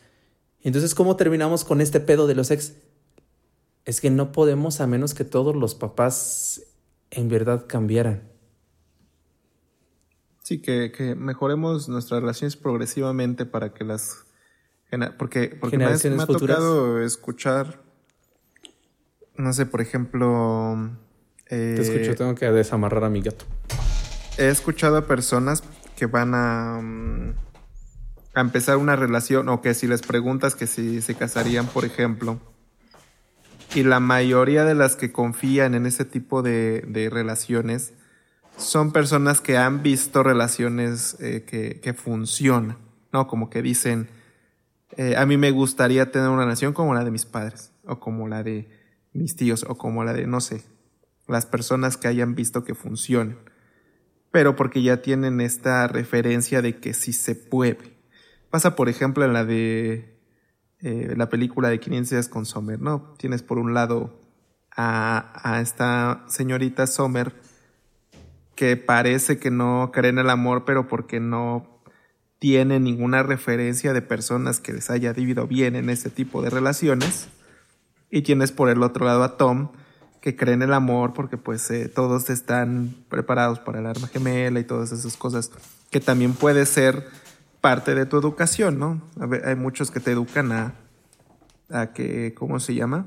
[0.60, 2.74] Entonces, ¿cómo terminamos con este pedo de los ex?
[3.84, 6.64] Es que no podemos a menos que todos los papás
[7.12, 8.31] en verdad cambiaran.
[10.42, 14.24] Sí, que, mejoremos nuestras relaciones progresivamente para que las...
[15.16, 17.82] Porque, porque me, ha tocado escuchar,
[19.36, 20.90] no sé, por ejemplo...
[21.48, 23.44] Te escucho, eh, tengo que desamarrar a mi gato.
[24.36, 25.62] He escuchado a personas
[25.96, 26.80] que van a...
[26.82, 27.34] Mm,
[28.34, 32.40] a empezar una relación o que si les preguntas que si se casarían, por ejemplo,
[33.74, 37.94] y la mayoría de las que confían en ese tipo de, relaciones
[38.56, 42.78] son personas que han visto relaciones eh, que, funcionan,
[43.12, 43.26] ¿no?
[43.26, 44.08] Como que dicen,
[44.96, 48.28] eh, a mí me gustaría tener una relación como la de mis padres, o como
[48.28, 48.68] la de
[49.12, 50.64] mis tíos, o como la de, no sé,
[51.28, 53.38] las personas que hayan visto que funcionan,
[54.30, 57.96] pero porque ya tienen esta referencia de que sí se puede.
[58.50, 60.18] Pasa, por ejemplo, en la de
[60.80, 63.14] eh, la película de 500 días con Sommer, ¿no?
[63.16, 64.20] Tienes por un lado
[64.76, 67.32] a, esta señorita Sommer
[68.54, 71.80] que parece que no cree en el amor, pero porque no
[72.38, 77.28] tiene ninguna referencia de personas que les haya vivido bien en ese tipo de relaciones.
[78.10, 79.70] Y tienes por el otro lado a Tom,
[80.20, 84.60] que cree en el amor porque pues eh, todos están preparados para el arma gemela
[84.60, 85.50] y todas esas cosas,
[85.90, 87.06] que también puede ser
[87.60, 89.02] parte de tu educación, ¿no?
[89.44, 90.74] hay muchos que te educan a,
[91.70, 93.06] a que, ¿cómo se llama?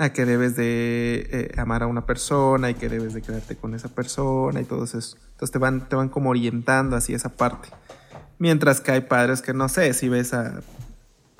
[0.00, 3.74] A que debes de eh, amar a una persona y que debes de quedarte con
[3.74, 4.96] esa persona y todo eso.
[4.96, 7.68] Entonces te van, te van como orientando hacia esa parte.
[8.38, 10.62] Mientras que hay padres que no sé, si ves a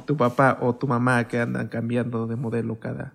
[0.04, 3.14] tu papá o tu mamá que andan cambiando de modelo cada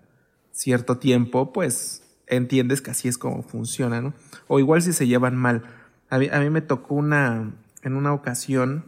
[0.51, 4.13] cierto tiempo, pues entiendes que así es como funciona, ¿no?
[4.47, 5.63] O igual si se llevan mal.
[6.10, 7.53] A mí, a mí me tocó una,
[7.84, 8.86] en una ocasión,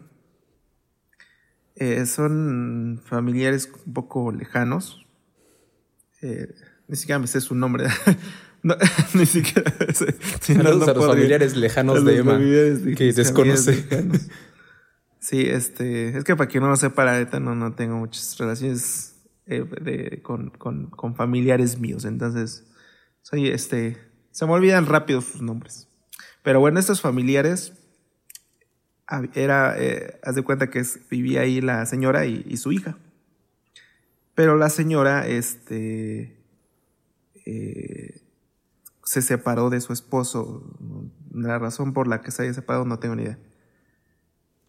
[1.75, 5.06] eh, son familiares un poco lejanos.
[6.21, 6.53] Eh,
[6.87, 7.85] ni siquiera me sé su nombre.
[9.13, 10.15] ni siquiera sé.
[10.55, 12.37] no, los familiares lejanos de Emma
[12.95, 13.85] que desconoce.
[15.19, 18.37] Sí, este, es que para quien no lo sepa, la neta no, no tengo muchas
[18.37, 22.05] relaciones eh, de, con, con, con, familiares míos.
[22.05, 22.65] Entonces,
[23.21, 23.97] soy este,
[24.31, 25.89] se me olvidan rápido sus nombres.
[26.43, 27.73] Pero bueno, estos familiares
[29.33, 32.97] era, eh, haz de cuenta que vivía ahí la señora y, su hija.
[34.37, 36.37] Pero la señora, este,
[37.43, 38.21] eh,
[39.03, 40.63] se separó de su esposo.
[41.33, 43.39] La razón por la que se haya separado no tengo ni idea.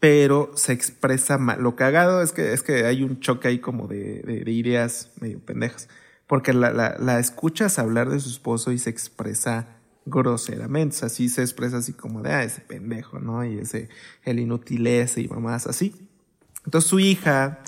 [0.00, 1.60] Pero se expresa mal.
[1.60, 5.38] Lo cagado es que, es que hay un choque ahí como de, de, ideas medio
[5.38, 5.90] pendejas.
[6.26, 9.68] Porque la, la, la escuchas hablar de su esposo y se expresa
[10.06, 11.04] groseramente.
[11.04, 13.44] así se expresa así como de, ah, ese pendejo, ¿no?
[13.44, 13.90] Y ese,
[14.24, 15.94] el inútil ese y mamás así.
[16.64, 17.58] Entonces su hija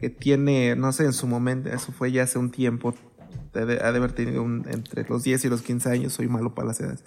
[0.00, 2.94] que tiene, no sé, en su momento, eso fue ya hace un tiempo,
[3.54, 6.68] ha de haber tenido un, entre los 10 y los 15 años, soy malo para
[6.68, 7.04] las edades.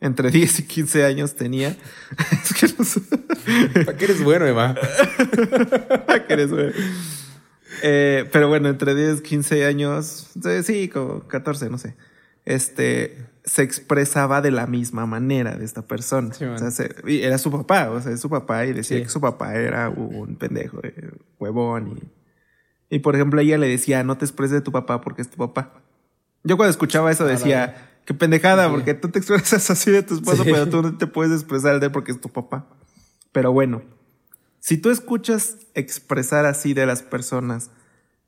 [0.00, 1.68] Entre 10 y 15 años tenía.
[2.42, 3.00] es que no sé.
[3.84, 4.74] ¿Para qué eres bueno, Emma?
[6.06, 6.72] ¿Para qué eres bueno?
[7.84, 10.30] Eh, pero bueno, entre 10 y 15 años,
[10.64, 11.94] sí, como 14, no sé.
[12.44, 16.30] Este, se expresaba de la misma manera de esta persona.
[16.30, 19.54] o sea, era su papá, o sea, es su papá y decía que su papá
[19.54, 21.98] era un pendejo, eh, huevón.
[21.98, 22.21] Y,
[22.92, 25.38] y por ejemplo, ella le decía, no te expreses de tu papá porque es tu
[25.38, 25.72] papá.
[26.44, 30.44] Yo cuando escuchaba eso decía, qué pendejada, porque tú te expresas así de tu esposo,
[30.44, 32.66] pero tú no te puedes expresar de él porque es tu papá.
[33.32, 33.80] Pero bueno,
[34.60, 37.70] si tú escuchas expresar así de las personas,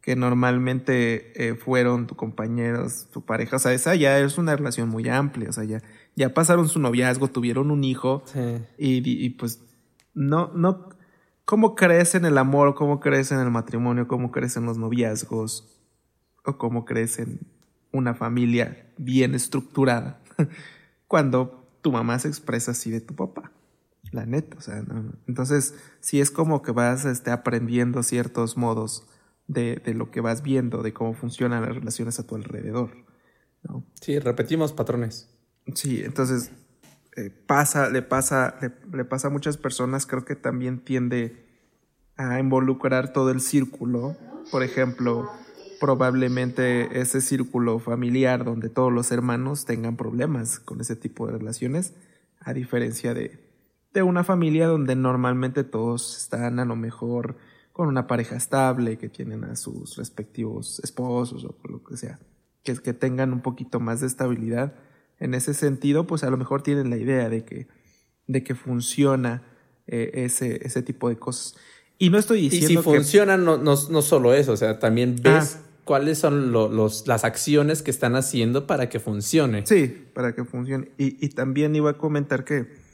[0.00, 3.56] que normalmente eh, fueron tus compañeros, tu pareja.
[3.56, 5.50] O sea, esa ya es una relación muy amplia.
[5.50, 5.82] O sea, ya,
[6.14, 8.22] ya pasaron su noviazgo, tuvieron un hijo.
[8.76, 9.60] Y, pues,
[10.14, 10.90] no, no.
[11.44, 12.74] ¿Cómo crees en el amor?
[12.74, 14.08] ¿Cómo crees en el matrimonio?
[14.08, 15.78] ¿Cómo crees en los noviazgos?
[16.44, 17.40] ¿O cómo crees en
[17.92, 20.22] una familia bien estructurada?
[21.06, 23.52] Cuando tu mamá se expresa así de tu papá.
[24.10, 24.84] La neta, o sea,
[25.26, 29.08] entonces sí es como que vas este, aprendiendo ciertos modos
[29.48, 32.90] de, de, lo que vas viendo, de cómo funcionan las relaciones a tu alrededor.
[33.64, 33.84] ¿no?
[34.00, 35.28] Sí, repetimos patrones.
[35.74, 36.52] Sí, entonces
[37.16, 38.56] eh, pasa, le pasa,
[38.92, 41.44] le, pasa a muchas personas, creo que también tiende
[42.16, 44.16] a involucrar todo el círculo.
[44.50, 45.30] Por ejemplo,
[45.80, 51.94] probablemente ese círculo familiar donde todos los hermanos tengan problemas con ese tipo de relaciones,
[52.40, 53.38] a diferencia de,
[53.92, 57.36] de una familia donde normalmente todos están a lo mejor
[57.72, 62.18] con una pareja estable, que tienen a sus respectivos esposos o lo que sea,
[62.62, 64.74] que, que tengan un poquito más de estabilidad.
[65.24, 67.66] En ese sentido, pues a lo mejor tienen la idea de que,
[68.26, 69.42] de que funciona
[69.86, 71.56] eh, ese, ese tipo de cosas.
[71.98, 72.72] Y no estoy diciendo.
[72.72, 75.66] Y si funciona, no, no, no, solo eso, o sea, también ves ah.
[75.84, 79.64] cuáles son los, las acciones que están haciendo para que funcione.
[79.66, 80.90] Sí, para que funcione.
[80.98, 82.84] Y, y también iba a comentar que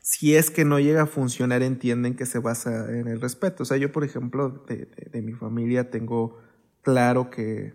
[0.00, 3.64] si es que no llega a funcionar, entienden que se basa en el respeto.
[3.64, 6.38] O sea, yo, por ejemplo, de, mi familia tengo
[6.80, 7.74] claro que,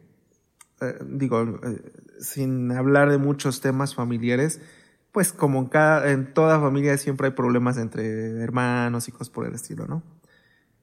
[0.82, 1.82] eh, digo, eh,
[2.20, 4.62] sin hablar de muchos temas familiares,
[5.12, 5.70] pues como
[6.06, 10.04] en, toda familia siempre hay problemas entre hermanos cosas por el estilo, ¿no?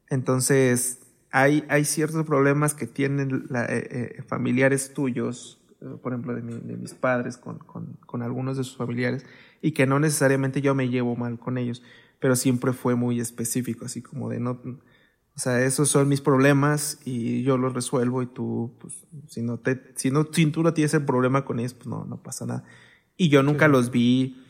[0.09, 5.61] Entonces, hay, ciertos problemas que tienen eh, familiares tuyos,
[6.03, 9.25] por ejemplo, de, mis padres con algunos de sus familiares,
[9.63, 11.83] y que no necesariamente yo me llevo mal con ellos,
[12.19, 14.61] pero siempre fue muy específico, así como de no,
[15.35, 19.59] o sea, esos son mis problemas y yo los resuelvo y tú, pues, si no
[19.59, 22.45] te, si no, si tú no tienes el problema con ellos, pues no, no pasa
[22.45, 22.65] nada.
[23.17, 24.45] Y yo nunca los vi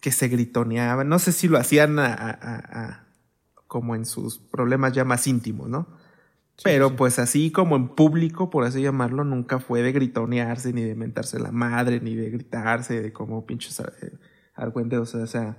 [0.00, 3.06] que se gritoneaban, no sé si lo hacían a, a,
[3.66, 5.86] como en sus problemas ya más íntimos, ¿no?
[6.64, 10.94] Pero pues así como en público, por así llamarlo, nunca fue de gritonearse, ni de
[10.94, 14.12] mentarse la madre, ni de gritarse, de como pinches eh,
[14.56, 15.58] o sea,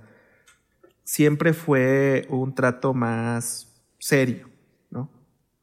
[1.04, 3.67] siempre fue un trato más
[3.98, 4.48] serio,
[4.90, 5.10] ¿no?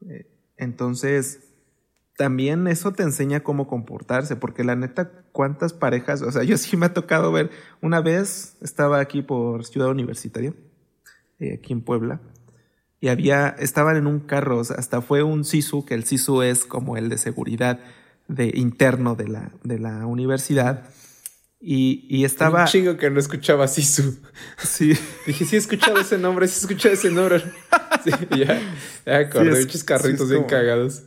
[0.07, 0.27] Eh,
[0.57, 1.39] entonces,
[2.17, 6.77] también eso te enseña cómo comportarse, porque la neta, cuántas parejas, o sea, yo sí
[6.77, 10.53] me ha tocado ver, una vez estaba aquí por Ciudad Universitaria,
[11.39, 12.21] eh, aquí en Puebla,
[13.01, 16.97] y había, estaban en un carro, hasta fue un SISU, que el SISU es como
[16.97, 17.79] el de seguridad
[18.27, 20.89] de interno de la, de la universidad,
[21.59, 22.61] y, y estaba.
[22.61, 24.19] Un chingo que no escuchaba Sisu.
[24.57, 24.93] Sí.
[25.25, 27.43] Dije, sí he escuchado ese nombre, sí he escuchado ese nombre.
[28.03, 28.61] Sí, ya.
[29.05, 31.03] Ya acordé, muchos carritos bien cagados.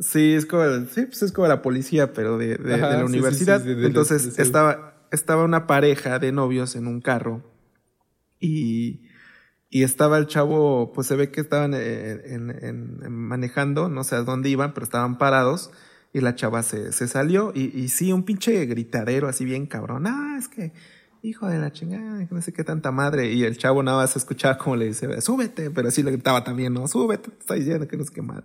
[0.00, 3.66] Sí, es como, sí, pues es como la policía, pero de, de, la universidad.
[3.66, 7.42] Entonces estaba, estaba una pareja de novios en un carro
[8.40, 9.02] y,
[9.68, 14.22] y estaba el chavo, pues se ve que estaban en, en, manejando, no sé a
[14.22, 15.70] dónde iban, pero estaban parados
[16.12, 20.06] y la chava se, se salió y, y, sí, un pinche gritadero así bien cabrón.
[20.06, 20.72] Ah, es que,
[21.22, 23.32] hijo de la chingada, no sé qué tanta madre.
[23.32, 26.74] Y el chavo nada más escuchaba como le dice, súbete, pero sí le gritaba también,
[26.74, 28.44] no, súbete, te está diciendo que no sé qué madre.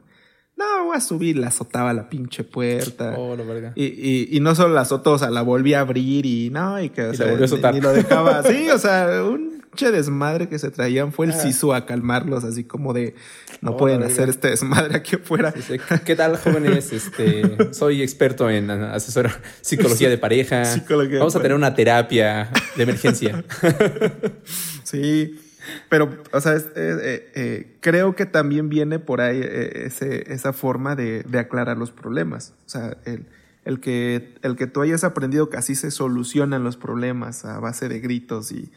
[0.58, 3.14] No, voy a subir, la azotaba la pinche puerta.
[3.16, 3.74] Oh, la verga.
[3.76, 6.82] Y, y, y, no solo la azotó, o sea, la volví a abrir y no,
[6.82, 7.28] y que, o sea,
[7.72, 11.86] ni, lo dejaba así, o sea, un desmadre que se traían fue el SISU a
[11.86, 13.14] calmarlos, así como de
[13.62, 15.54] no pueden hacer este desmadre aquí afuera.
[16.04, 16.92] ¿Qué tal, jóvenes?
[16.92, 20.64] Este, soy experto en asesora psicología de pareja.
[21.20, 23.44] Vamos a tener una terapia de emergencia.
[24.84, 25.40] sí.
[25.90, 30.96] Pero, o sea, eh, eh, eh, creo que también viene por ahí ese, esa forma
[30.96, 32.54] de, de, aclarar los problemas.
[32.66, 33.28] O sea, el,
[33.66, 37.90] el, que, el que tú hayas aprendido que así se solucionan los problemas a base
[37.90, 38.72] de gritos y,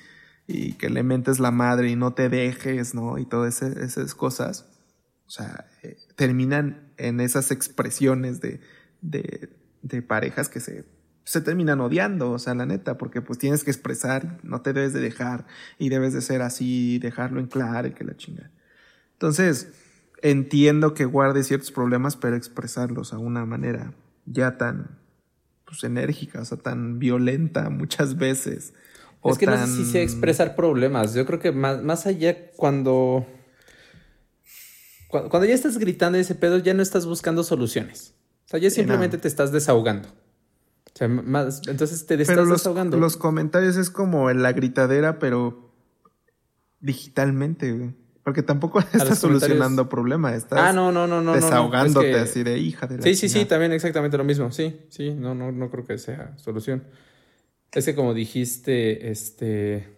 [0.46, 3.18] y que le mentes la madre y no te dejes, ¿no?
[3.18, 4.66] Y todas esas cosas.
[5.26, 5.66] O sea,
[6.16, 8.60] terminan en esas expresiones de,
[9.00, 9.48] de,
[9.82, 10.84] de parejas que se
[11.30, 14.92] se terminan odiando, o sea, la neta, porque pues tienes que expresar, no te debes
[14.92, 15.46] de dejar
[15.78, 18.50] y debes de ser así, dejarlo en claro y que la chinga.
[19.12, 19.68] Entonces,
[20.22, 23.94] entiendo que guarde ciertos problemas, pero expresarlos a una manera
[24.26, 24.98] ya tan
[25.66, 28.74] pues enérgica, o sea, tan violenta muchas veces.
[29.22, 31.14] Es que no sé si sé expresar problemas.
[31.14, 33.24] Yo creo que más, más allá cuando,
[35.06, 38.16] cuando, ya estás gritando ese pedo, ya no estás buscando soluciones.
[38.46, 40.08] O sea, ya simplemente te estás desahogando
[41.08, 45.70] más, entonces te estás los, Los comentarios es como en la gritadera, pero
[46.80, 52.58] digitalmente, Porque tampoco estás solucionando problemas, estás ah, no, no, no, no, desahogándote así de
[52.58, 54.50] hija de la Sí, sí, sí, también exactamente lo mismo.
[54.52, 56.84] Sí, sí, no, no, no creo que sea solución.
[57.72, 59.88] Es que como dijiste, este,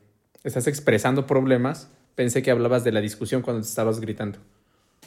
[0.45, 1.89] estás expresando problemas.
[2.15, 4.39] Pensé que hablabas de la discusión cuando te estabas gritando.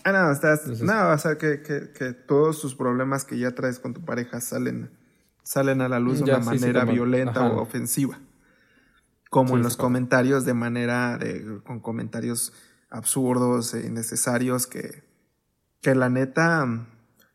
[0.04, 0.68] Ah, no, estás.
[0.82, 4.42] no, o sea, que, que, que todos sus problemas que ya traes con tu pareja
[4.42, 4.90] salen
[5.46, 8.20] salen a la luz de una manera violenta o ofensiva.
[9.30, 12.52] Como en los comentarios de manera, de, con comentarios
[12.90, 15.04] absurdos e innecesarios que,
[15.82, 16.88] que la neta,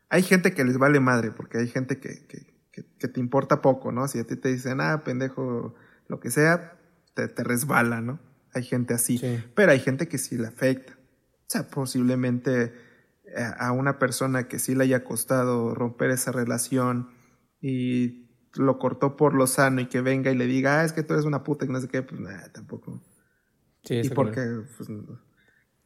[0.09, 3.91] hay gente que les vale madre, porque hay gente que, que, que, te importa poco,
[3.91, 4.07] ¿no?
[4.07, 5.73] Si a ti te dicen, ah, pendejo,
[6.07, 6.77] lo que sea,
[7.13, 8.19] te, te resbala, ¿no?
[8.53, 9.21] Hay gente así,
[9.55, 10.93] pero hay gente que sí le afecta.
[10.93, 12.73] O sea, posiblemente
[13.25, 17.09] eh, a una persona que sí le haya costado romper esa relación,
[17.61, 21.03] y lo cortó por lo sano y que venga y le diga, ah, es que
[21.03, 23.01] tú eres una puta y no sé qué, pues nada, tampoco.
[23.83, 24.41] Sí, y porque
[24.77, 24.89] pues,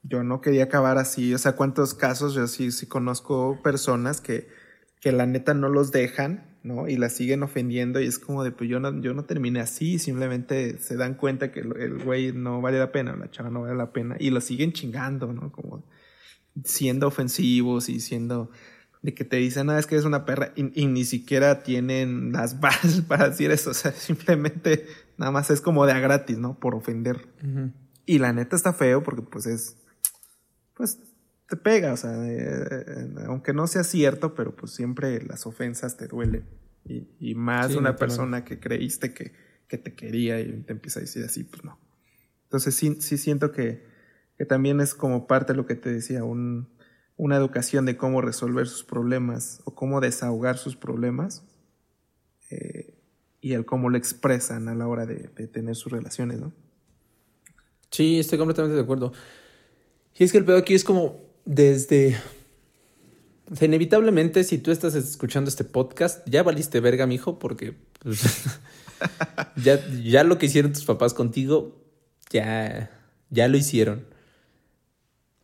[0.04, 4.48] yo no quería acabar así, o sea, cuántos casos yo sí, sí conozco personas que,
[5.00, 6.88] que la neta no los dejan, ¿no?
[6.88, 10.00] Y la siguen ofendiendo y es como de, pues yo no, yo no terminé así,
[10.00, 13.76] simplemente se dan cuenta que el güey no vale la pena, la chava no vale
[13.76, 15.52] la pena y lo siguen chingando, ¿no?
[15.52, 15.84] Como
[16.64, 18.50] siendo ofensivos y siendo
[19.06, 22.60] de que te dicen, ah, es que es una perra y, ni siquiera tienen las
[22.60, 24.88] bases para decir eso, o sea, simplemente
[25.18, 26.60] nada más es como de a gratis, ¿no?
[26.60, 27.28] Por ofender.
[28.08, 29.78] Y la neta está feo porque pues es,
[30.74, 30.98] pues
[31.48, 36.08] te pega, o sea, eh, aunque no sea cierto, pero pues siempre las ofensas te
[36.08, 36.44] duelen.
[36.88, 39.34] Y, más una persona que creíste que,
[39.68, 41.80] que, te quería y te empieza a decir así, pues no.
[42.44, 43.86] Entonces sí, sí siento que,
[44.38, 46.75] que también es como parte de lo que te decía, un,
[47.18, 51.44] una educación de cómo resolver sus problemas o cómo desahogar sus problemas
[52.50, 52.94] eh,
[53.42, 56.52] y el cómo lo expresan a la hora de, tener sus relaciones, ¿no?
[57.92, 59.14] Sí, estoy completamente de acuerdo.
[60.18, 62.18] Y es que el pedo aquí es como desde...
[63.62, 68.60] Inevitablemente, si tú estás escuchando este podcast, ya valiste verga, mijo, porque pues,
[69.64, 71.80] ya, ya lo que hicieron tus papás contigo,
[72.32, 72.90] ya,
[73.30, 74.08] ya lo hicieron.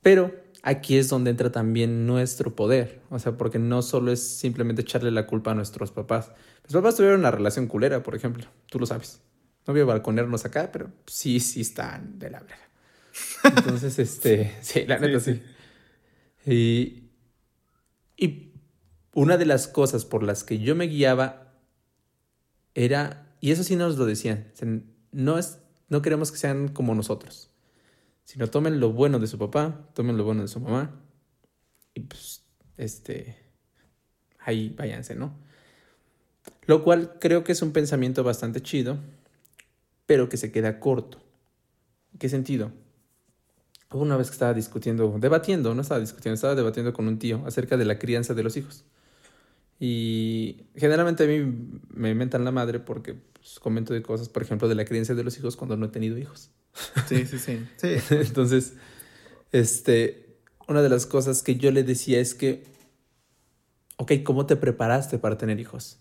[0.02, 3.02] Pero aquí es donde entra también nuestro poder.
[3.10, 6.32] O sea, porque no solo es simplemente echarle la culpa a nuestros papás.
[6.64, 8.46] Mis papás tuvieron una relación culera, por ejemplo.
[8.68, 9.22] Tú lo sabes.
[9.68, 12.70] No voy a balconearnos acá, pero sí, sí están de la verga.
[13.44, 15.42] Entonces, este, sí, la neta sí.
[16.46, 17.10] Y,
[18.18, 18.52] y
[19.14, 21.54] una de las cosas por las que yo me guiaba
[22.74, 24.52] era, y eso sí nos lo decían,
[25.12, 25.60] no, es,
[25.90, 27.51] no queremos que sean como nosotros
[28.32, 31.02] sino tomen lo bueno de su papá, tomen lo bueno de su mamá
[31.94, 32.46] y pues,
[32.78, 33.36] este,
[34.40, 35.36] ahí váyanse, ¿no?
[36.66, 39.00] Lo cual creo que es un pensamiento bastante chido,
[40.06, 41.22] pero que se queda corto.
[42.20, 42.72] qué sentido?
[43.90, 47.76] Una vez que estaba discutiendo, debatiendo, no estaba discutiendo, estaba debatiendo con un tío acerca
[47.76, 48.86] de la crianza de los hijos.
[49.84, 51.40] Y generalmente a mí
[51.90, 55.24] me mentan la madre porque pues, comento de cosas, por ejemplo, de la crianza de
[55.24, 56.52] los hijos cuando no he tenido hijos.
[57.10, 57.66] Sí, sí, sí.
[57.78, 57.88] sí.
[58.12, 58.76] Entonces,
[59.52, 62.64] este, una de las cosas que yo le decía es que,
[63.98, 65.98] ok, ¿cómo te preparaste para tener hijos?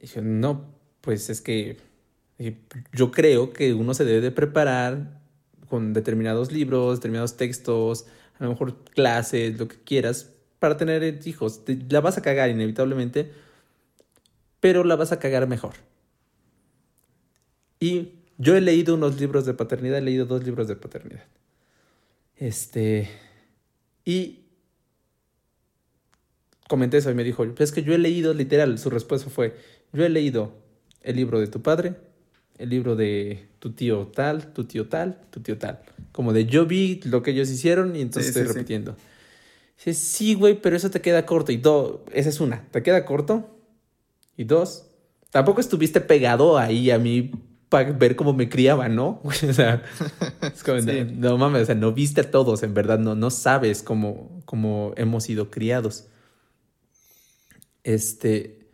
[0.00, 1.78] Y yo, no, pues es que
[2.38, 2.56] eh,
[2.92, 5.20] yo creo que uno se debe de preparar
[5.68, 8.06] con determinados libros, determinados textos,
[8.38, 10.31] a lo mejor clases, lo que quieras,
[10.62, 11.62] para tener hijos.
[11.88, 13.32] la vas a cagar inevitablemente,
[14.60, 15.74] pero la vas a cagar mejor.
[17.80, 21.24] Y yo he leído unos libros de paternidad, he leído dos libros de paternidad.
[22.36, 23.10] Este.
[24.04, 24.44] Y
[26.68, 29.56] comenté eso y me dijo, es que yo he leído, literal, su respuesta fue,
[29.92, 30.54] yo he leído
[31.00, 31.96] el libro de tu padre,
[32.56, 35.80] el libro de tu tío tal, tu tío tal, tu tío tal.
[36.12, 38.92] Como de yo vi lo que ellos hicieron y entonces estoy repitiendo.
[38.92, 39.11] Sí.
[39.76, 41.52] Sí, güey, pero eso te queda corto.
[41.52, 43.48] Y dos, esa es una, te queda corto.
[44.36, 44.86] Y dos,
[45.30, 47.32] tampoco estuviste pegado ahí a mí
[47.68, 49.20] para ver cómo me criaban, ¿no?
[49.24, 49.82] o sea,
[50.42, 53.82] es como, no, mames, o sea, no viste a todos, en verdad, no, no sabes
[53.82, 56.06] cómo, cómo hemos sido criados.
[57.82, 58.68] Este.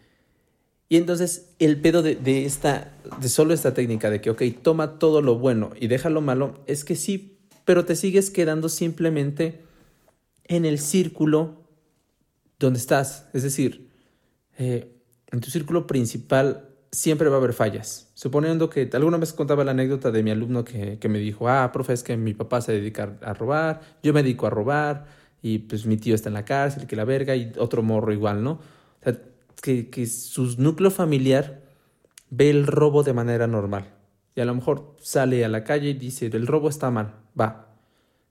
[0.89, 4.99] Y entonces, el pedo de, de, esta, de solo esta técnica de que, ok, toma
[4.99, 9.68] todo lo bueno y deja lo malo, es que sí, pero te sigues quedando simplemente
[10.49, 11.63] en el círculo
[12.59, 13.29] donde estás.
[13.33, 13.91] Es decir,
[14.59, 14.93] eh,
[15.31, 18.11] en tu círculo principal siempre va a haber fallas.
[18.15, 21.93] Suponiendo que alguna vez contaba la anécdota de mi alumno que, me dijo, ah, profe,
[21.93, 25.07] es que mi papá se dedica a robar, yo me dedico a robar,
[25.43, 28.43] y pues mi tío está en la cárcel, que la verga, y otro morro igual,
[28.43, 28.53] ¿no?
[28.53, 29.21] O sea,
[29.63, 31.63] que, que su núcleo familiar
[32.31, 33.95] ve el robo de manera normal.
[34.35, 37.75] Y a lo mejor sale a la calle y dice, el robo está mal, va.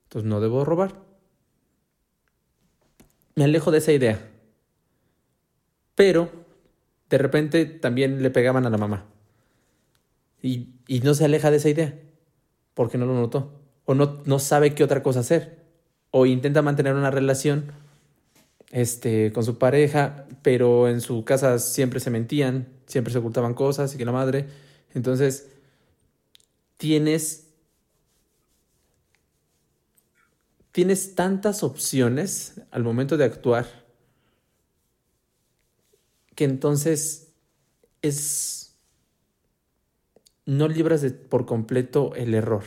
[0.03, 1.07] Entonces no debo robar.
[3.38, 4.20] Me alejo de esa idea.
[5.94, 6.32] Pero
[7.08, 9.06] de repente también le pegaban a la mamá.
[10.42, 10.70] Y,
[11.04, 12.00] no se aleja de esa idea,
[12.74, 13.62] porque no lo notó.
[13.86, 15.60] O no, no sabe qué otra cosa hacer.
[16.10, 17.74] O intenta mantener una relación
[18.72, 23.94] este, con su pareja, pero en su casa siempre se mentían, siempre se ocultaban cosas
[23.94, 24.48] y que la madre.
[24.96, 25.48] Entonces,
[26.78, 27.47] tienes.
[30.78, 33.66] Tienes tantas opciones al momento de actuar
[36.36, 37.34] que entonces
[38.04, 38.78] es...
[40.46, 42.62] no libras de, por completo el error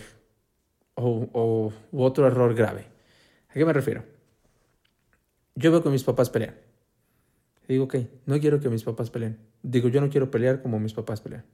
[0.94, 1.72] o, o
[2.04, 2.88] otro error grave.
[3.48, 4.02] ¿A qué me refiero?
[5.54, 6.56] Yo veo que mis papás pelean.
[7.68, 7.94] Digo, ok,
[8.26, 9.38] no quiero que mis papás peleen.
[9.62, 11.44] Digo, yo no quiero pelear como mis papás pelean.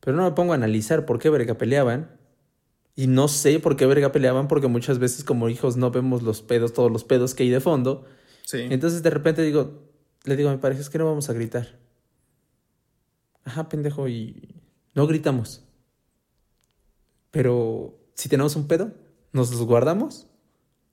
[0.00, 2.18] Pero no me pongo a analizar por qué verga peleaban.
[2.96, 6.42] Y no sé por qué verga peleaban, porque muchas veces como hijos no vemos los
[6.42, 8.04] pedos, todos los pedos que hay de fondo.
[8.44, 8.58] Sí.
[8.70, 9.90] Entonces de repente digo,
[10.24, 11.78] le digo a mi pareja, es que no vamos a gritar.
[13.44, 14.62] Ajá, pendejo, y
[14.94, 15.64] no gritamos.
[17.30, 18.92] Pero si tenemos un pedo,
[19.32, 20.26] ¿nos los guardamos?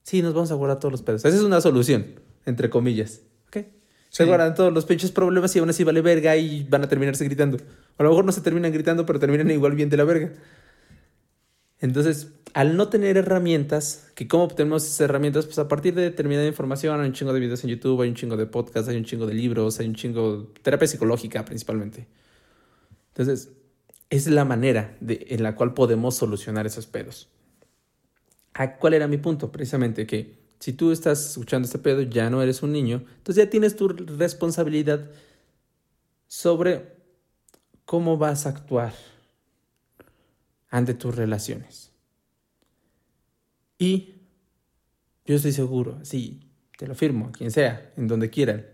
[0.04, 1.26] Sí, nos vamos a guardar todos los pedos.
[1.26, 3.24] Esa es una solución, entre comillas.
[3.48, 3.66] ¿Ok?
[4.10, 7.26] Se guardan todos los pinches problemas y aún así vale verga y van a terminarse
[7.26, 7.58] gritando.
[7.98, 10.32] a lo mejor no se terminan gritando, pero terminan igual bien de la verga.
[11.80, 16.48] Entonces, al no tener herramientas, que cómo obtenemos esas herramientas, pues a partir de determinada
[16.48, 19.06] información, hay un chingo de videos en YouTube, hay un chingo de podcasts, hay un
[19.06, 22.08] chingo de libros, hay un chingo de terapia psicológica principalmente.
[23.10, 23.52] Entonces,
[24.10, 27.30] es la manera en la cual podemos solucionar esos pedos.
[28.80, 29.52] ¿Cuál era mi punto?
[29.52, 33.50] Precisamente que si tú estás escuchando este pedo, ya no eres un niño, entonces ya
[33.50, 35.12] tienes tu responsabilidad
[36.28, 36.96] sobre
[37.86, 38.94] cómo vas a actuar
[40.70, 41.92] ante tus relaciones.
[43.78, 44.16] Y
[45.26, 48.66] yo estoy seguro, sí, te lo firmo, quien sea, en donde quieran,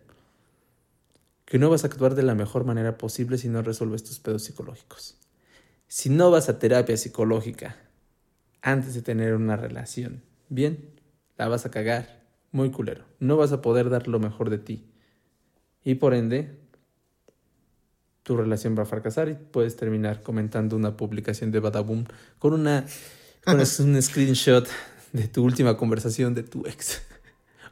[1.46, 4.44] que no vas a actuar de la mejor manera posible si no resuelves tus pedos
[4.44, 5.18] psicológicos.
[5.88, 7.76] Si no vas a terapia psicológica
[8.62, 10.90] antes de tener una relación, bien,
[11.38, 13.06] la vas a cagar muy culero.
[13.20, 14.90] No vas a poder dar lo mejor de ti.
[15.84, 16.63] Y por ende,
[18.24, 22.06] tu relación va a fracasar y puedes terminar comentando una publicación de Badaboom
[22.40, 22.86] con una
[23.44, 24.68] con un screenshot
[25.12, 27.02] de tu última conversación de tu ex.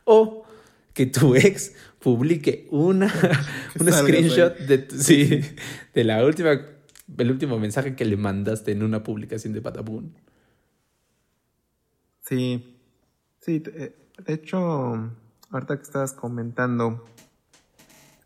[0.04, 0.46] O
[0.94, 3.12] que tu ex publique una,
[3.80, 5.42] un screenshot de, sí,
[5.94, 6.60] de la última,
[7.18, 10.12] el último mensaje que le mandaste en una publicación de Badaboom.
[12.22, 12.78] Sí,
[13.40, 13.94] sí, de
[14.28, 14.60] hecho,
[15.50, 17.06] ahorita que estabas comentando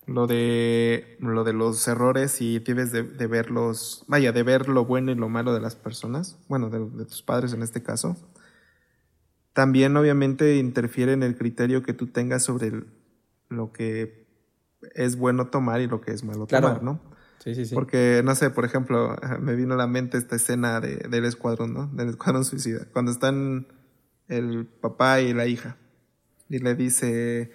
[0.08, 4.86] lo de lo de los errores y tienes de, de verlos, vaya, de ver lo
[4.86, 8.16] bueno y lo malo de las personas, bueno, de, tus padres en este caso,
[9.54, 12.84] también obviamente interfiere en el criterio que tú tengas sobre
[13.50, 14.28] lo que
[14.94, 17.00] es bueno tomar y lo que es malo tomar, ¿no?
[17.40, 17.76] Sí, sí, sí.
[17.76, 21.74] Porque, no sé, por ejemplo, me vino a la mente esta escena de, del escuadrón,
[21.74, 21.88] ¿no?
[21.88, 22.88] Del escuadrón suicida.
[22.92, 23.68] Cuando están
[24.28, 25.78] el papá y la hija.
[26.50, 27.52] Y le dice,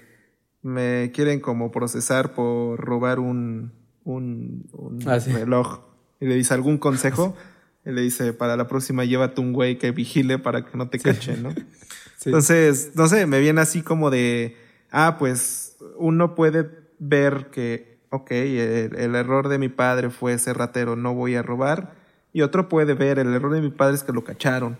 [0.62, 3.72] me quieren como procesar por robar un,
[4.04, 4.68] un,
[5.06, 5.80] ah, reloj.
[6.20, 7.36] Y le dice, ¿algún consejo?
[7.84, 10.98] y le dice, para la próxima llévate un güey que vigile para que no te
[10.98, 11.50] cachen, ¿no?
[12.24, 14.56] Entonces, no sé, me viene así como de,
[14.90, 20.96] ah, pues uno puede ver que, ok, el, error de mi padre fue ser ratero,
[20.96, 21.94] no voy a robar.
[22.32, 24.78] Y otro puede ver, el error de mi padre es que lo cacharon.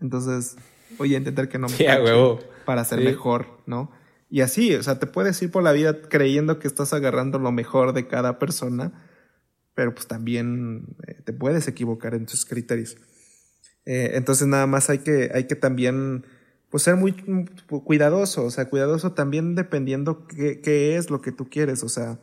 [0.00, 0.56] Entonces,
[0.98, 3.90] voy a intentar que no me cachen para ser mejor, ¿no?
[4.32, 7.52] Y así, o sea, te puedes ir por la vida creyendo que estás agarrando lo
[7.52, 8.90] mejor de cada persona,
[9.74, 12.96] pero pues también eh, te puedes equivocar en tus criterios.
[13.84, 16.24] Eh, entonces nada más hay que, hay que también
[16.70, 17.12] pues ser muy
[17.84, 22.18] cuidadoso, o sea, cuidadoso también dependiendo qué, qué es lo que tú quieres, o sea,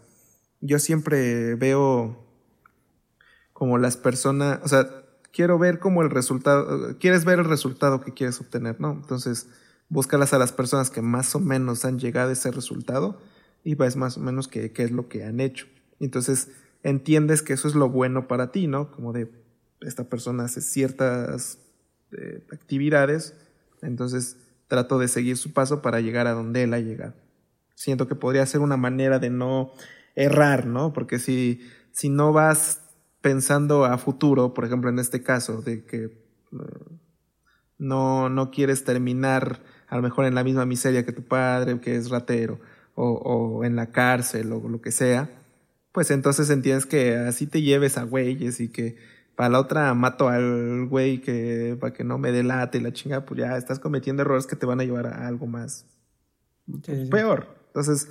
[0.61, 2.25] yo siempre veo
[3.53, 4.89] como las personas, o sea,
[5.31, 8.93] quiero ver como el resultado, quieres ver el resultado que quieres obtener, ¿no?
[8.93, 9.47] Entonces,
[9.89, 13.19] búscalas a las personas que más o menos han llegado a ese resultado
[13.63, 15.67] y ves más o menos qué, es lo que han hecho.
[15.99, 16.49] Entonces,
[16.83, 18.91] entiendes que eso es lo bueno para ti, ¿no?
[18.91, 19.29] Como de
[19.81, 21.59] esta persona hace ciertas
[22.11, 23.35] eh, actividades,
[23.81, 24.37] entonces
[24.67, 27.15] trato de seguir su paso para llegar a donde él ha llegado.
[27.75, 29.71] Siento que podría ser una manera de no
[30.15, 30.93] errar, ¿no?
[30.93, 31.61] Porque si,
[31.91, 32.81] si no vas
[33.21, 36.17] pensando a futuro, por ejemplo, en este caso, de que eh,
[37.77, 41.95] no, no quieres terminar a lo mejor en la misma miseria que tu padre, que
[41.95, 42.59] es ratero,
[42.95, 45.29] o, o en la cárcel, o lo que sea,
[45.91, 48.97] pues entonces entiendes que así te lleves a güeyes y que
[49.35, 53.25] para la otra mato al güey que para que no me delate y la chinga,
[53.25, 55.85] pues ya estás cometiendo errores que te van a llevar a algo más
[57.09, 57.47] peor.
[57.67, 58.09] Entonces,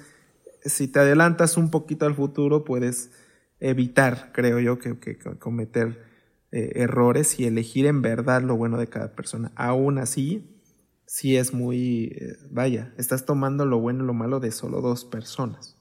[0.65, 3.11] si te adelantas un poquito al futuro, puedes
[3.61, 6.03] evitar, creo yo, que, cometer
[6.51, 9.53] eh, errores y elegir en verdad lo bueno de cada persona.
[9.55, 10.58] Aún así,
[11.09, 15.07] sí es muy, eh, vaya, estás tomando lo bueno y lo malo de solo dos
[15.07, 15.75] personas.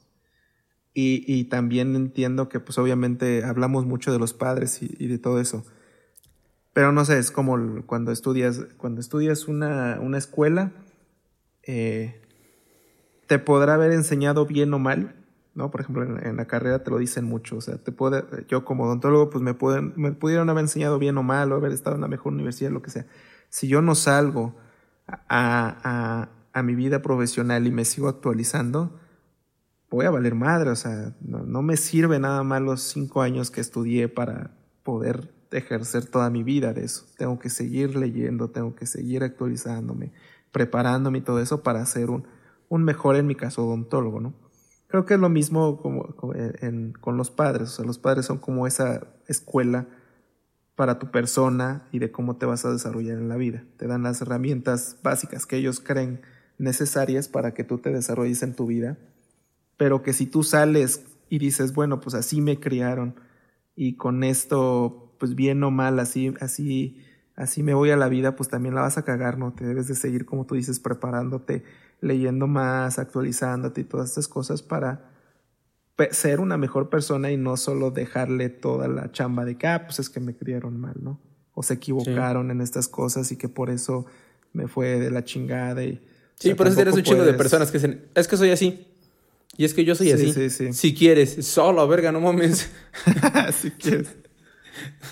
[1.00, 5.64] Y, también entiendo que pues obviamente hablamos mucho de los padres y, de todo eso.
[6.74, 10.72] Pero no sé, es como cuando estudias, cuando estudias una, una escuela,
[11.62, 12.20] eh,
[13.28, 15.14] te podrá haber enseñado bien o mal,
[15.54, 15.70] ¿no?
[15.70, 17.58] Por ejemplo, en, la carrera te lo dicen mucho.
[17.58, 21.16] O sea, te puede, yo como odontólogo, pues me, pueden, me pudieron haber enseñado bien
[21.20, 23.06] o mal, o haber estado en la mejor universidad, lo que sea.
[23.50, 24.56] Si yo no salgo
[25.08, 29.00] a, a, a mi vida profesional y me sigo actualizando,
[29.90, 33.62] voy a valer madre, o sea, no, me sirve nada más los cinco años que
[33.62, 34.52] estudié para
[34.84, 37.06] poder ejercer toda mi vida de eso.
[37.18, 40.12] Tengo que seguir leyendo, tengo que seguir actualizándome,
[40.52, 42.28] preparándome y todo eso para ser un,
[42.70, 44.34] un mejor, en mi caso, odontólogo, ¿no?
[44.88, 48.68] Creo que es lo mismo como, con los padres, o sea, los padres son como
[48.68, 49.86] esa escuela
[50.78, 53.66] para tu persona y de cómo te vas a desarrollar en la vida.
[53.76, 56.22] Te dan las herramientas básicas que ellos creen
[56.58, 58.98] necesarias para que tú te desarrolles en tu vida
[59.78, 63.16] pero que si tú sales y dices, bueno, pues así me criaron
[63.76, 67.04] y con esto, pues bien o mal, así, así,
[67.36, 69.54] así me voy a la vida, pues también la vas a cagar, ¿no?
[69.54, 71.64] Te debes de seguir, como tú dices, preparándote,
[72.02, 75.12] leyendo más, actualizándote y todas estas cosas para
[76.12, 80.00] ser una mejor persona y no solo dejarle toda la chamba de que, ah, pues
[80.00, 81.20] es que me criaron mal, ¿no?
[81.54, 84.06] O se equivocaron en estas cosas y que por eso
[84.54, 86.02] me fue de la chingada y...
[86.36, 88.88] Sí, por eso eres un chingo de personas que dicen, es que soy así.
[89.58, 90.32] Y es que yo soy así.
[90.34, 90.72] Sí, sí.
[90.72, 92.70] Si quieres, solo, verga, no mames.
[93.60, 94.16] si quieres.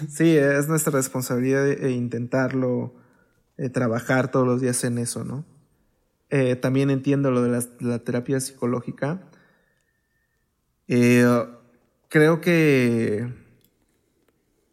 [0.08, 2.94] Sí, es nuestra responsabilidad e intentarlo,
[3.58, 5.46] eh, trabajar todos los días en eso, ¿no?
[6.30, 9.22] Eh, también entiendo lo de la, terapia psicológica.
[10.88, 11.26] Eh,
[12.10, 13.28] creo que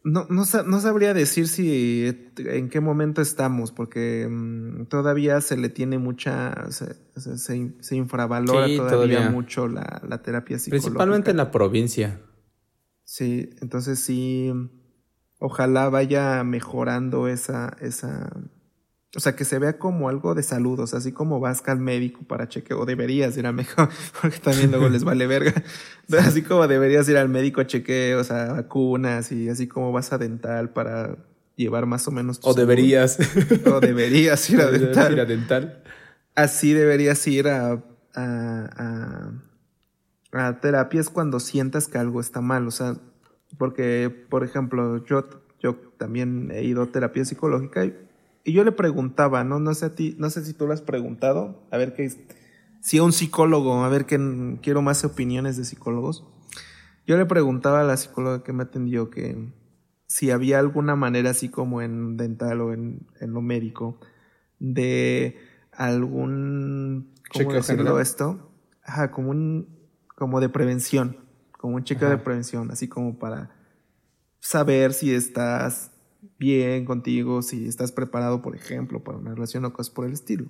[0.05, 5.69] no, no, no, sabría decir si en qué momento estamos, porque mm, todavía se le
[5.69, 6.97] tiene mucha, se,
[7.39, 10.89] se, infravalora todavía, mucho la, la, terapia psicológica.
[10.89, 12.21] Principalmente en la provincia.
[13.05, 14.53] Sí, entonces sí,
[15.39, 18.29] ojalá vaya mejorando esa, esa,
[19.15, 21.79] o sea, que se vea como algo de salud, o sea, así como vas al
[21.79, 23.89] médico para chequeo, o deberías ir al médico,
[24.23, 25.53] porque también luego les vale verga.
[26.19, 30.13] Así como deberías ir al médico a chequeo, o sea, vacunas y así como vas
[30.13, 31.17] a dental para
[31.57, 32.39] llevar más o menos.
[32.43, 33.19] O deberías.
[33.65, 35.13] O deberías ir a dental.
[35.13, 35.83] ir a dental.
[36.35, 37.83] Así deberías ir a,
[38.15, 39.33] a,
[40.33, 42.97] a, a terapias cuando sientas que algo está mal, o sea,
[43.57, 45.29] porque, por ejemplo, yo,
[45.61, 47.97] yo también he ido a terapia psicológica y
[48.45, 49.59] y yo le preguntaba, ¿no?
[49.59, 52.11] No sé a ti, no sé si tú lo has preguntado, a ver qué,
[52.81, 54.19] si a un psicólogo, a ver qué,
[54.63, 56.27] quiero más opiniones de psicólogos.
[57.07, 59.53] Yo le preguntaba a la psicóloga que me atendió que
[60.07, 63.99] si había alguna manera, así como en dental o en, en lo médico,
[64.59, 65.39] de
[65.73, 68.53] algún, ¿cómo decirlo esto?
[68.85, 69.69] Ajá, como un,
[70.15, 71.17] como de prevención,
[71.53, 73.51] como un chequeo de prevención, así como para
[74.41, 75.93] saber si estás
[76.43, 80.47] bien contigo, si estás preparado, por ejemplo, para una relación o cosas por el estilo.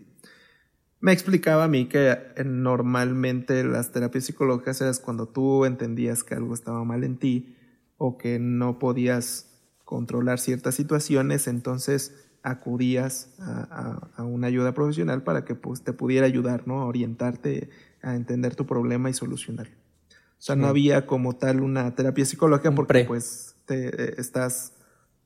[1.01, 6.35] Me explicaba a mí que eh, normalmente las terapias psicológicas eran cuando tú entendías que
[6.35, 7.57] algo estaba mal en ti
[7.99, 9.51] o que no podías
[9.85, 16.67] controlar ciertas situaciones, entonces acudías a, una ayuda profesional para que pues, te pudiera ayudar,
[16.67, 16.81] ¿no?
[16.81, 17.69] A orientarte
[18.03, 19.77] a entender tu problema y solucionarlo.
[19.77, 24.15] O sea, no había como tal una terapia psicológica porque pues te, eh,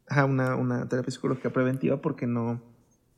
[0.09, 2.61] estás una, una terapia psicológica preventiva porque no,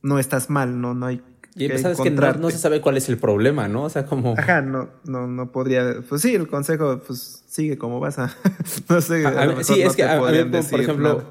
[0.01, 1.21] no estás mal, no, no hay
[1.55, 3.83] Y sabes que no, se sabe cuál es el problema, ¿no?
[3.83, 4.35] O sea, como...
[4.37, 6.01] Ajá, no, no, no podría...
[6.07, 8.35] Pues sí, el consejo, pues sigue como vas a...
[8.89, 9.23] no sé,
[9.63, 10.33] sí, es que a, por
[10.81, 11.23] ejemplo,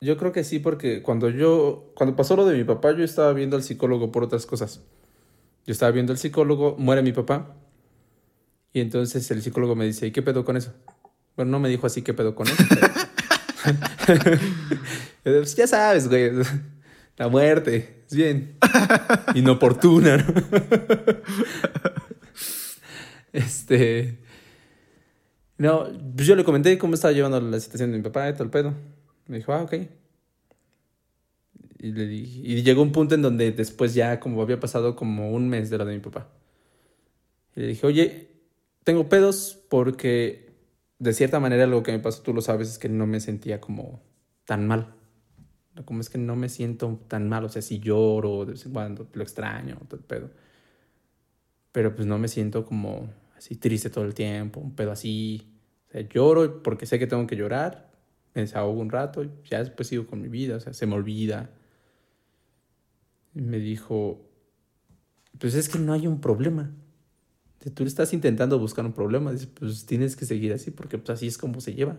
[0.00, 1.92] yo creo que sí, porque cuando yo...
[1.94, 4.82] Cuando pasó lo de mi papá, yo estaba viendo al psicólogo por otras cosas.
[5.66, 7.54] Yo estaba viendo al psicólogo, muere mi papá,
[8.72, 10.72] y entonces el psicólogo me dice, ¿y qué pedo con eso?
[11.36, 12.62] Bueno, no me dijo así, ¿qué pedo con eso?
[15.22, 16.32] pues ya sabes, güey.
[17.16, 18.04] La muerte.
[18.06, 18.56] Es bien.
[19.34, 20.34] Inoportuna, ¿no?
[23.32, 24.18] este.
[25.58, 28.44] No, pues yo le comenté cómo estaba llevando la situación de mi papá y todo
[28.44, 28.74] el pedo.
[29.26, 29.74] Me dijo, ah, ok.
[31.80, 35.32] Y, le dije, y llegó un punto en donde después ya como había pasado como
[35.32, 36.28] un mes de lo de mi papá.
[37.56, 38.28] Y le dije, oye,
[38.84, 40.47] tengo pedos porque
[40.98, 43.60] de cierta manera lo que me pasó, tú lo sabes, es que no me sentía
[43.60, 44.02] como
[44.44, 44.94] tan mal.
[45.84, 48.72] Como es que no me siento tan mal, o sea, si lloro de vez en
[48.72, 50.30] cuando, lo extraño, todo el pedo.
[51.70, 55.54] Pero pues no me siento como así triste todo el tiempo, un pedo así.
[55.88, 57.92] O sea, lloro porque sé que tengo que llorar,
[58.34, 60.94] me desahogo un rato y ya después sigo con mi vida, o sea, se me
[60.94, 61.50] olvida.
[63.34, 64.28] Y me dijo,
[65.38, 66.74] pues es que no hay un problema.
[67.74, 71.38] Tú estás intentando buscar un problema, pues tienes que seguir así porque pues, así es
[71.38, 71.96] como se lleva.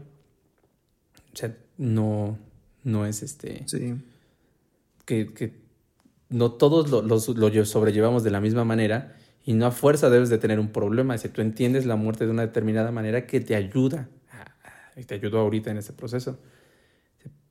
[1.34, 2.38] O sea, no,
[2.84, 3.64] no es este...
[3.68, 3.96] Sí.
[5.06, 5.60] Que, que
[6.30, 7.20] no todos lo, lo,
[7.66, 11.18] sobrellevamos de la misma manera y no a fuerza debes de tener un problema.
[11.18, 14.08] Si tú entiendes la muerte de una determinada manera que te ayuda,
[14.96, 16.38] y te ayudó ahorita en ese proceso,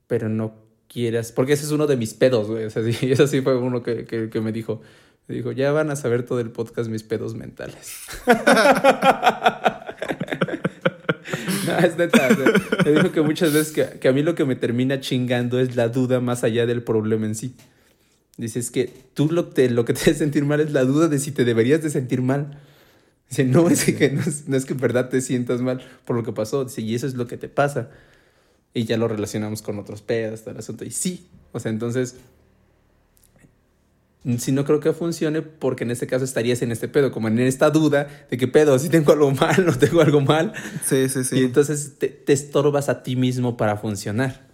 [0.06, 0.54] pero no
[0.86, 2.64] quieras, porque ese es uno de mis pedos, güey.
[2.64, 4.80] O sea, sí, eso sí fue uno que, que, que me dijo,
[5.34, 7.98] dijo, ya van a saber todo el podcast mis pedos mentales.
[11.66, 12.28] no, es neta.
[12.84, 15.76] me dijo que muchas veces que, que, a mí lo que me termina chingando es
[15.76, 17.54] la duda más allá del problema en sí.
[18.38, 21.08] Dice, es que tú lo, te, lo que te hace sentir mal es la duda
[21.08, 22.58] de si te deberías de sentir mal.
[23.28, 26.16] Dice, no, es que no es, no es que en verdad te sientas mal por
[26.16, 26.64] lo que pasó.
[26.64, 27.90] Dice, y eso es lo que te pasa.
[28.72, 30.84] Y ya lo relacionamos con otros pedos, todo el asunto.
[30.84, 32.16] Y sí, o sea, entonces
[34.38, 37.38] si no creo que funcione porque en este caso estarías en este pedo, como en
[37.38, 40.52] esta duda de que pedo, si tengo algo mal, no tengo algo mal.
[40.84, 41.38] Sí, sí, sí.
[41.38, 44.48] Y entonces te, estorbas a ti mismo para funcionar.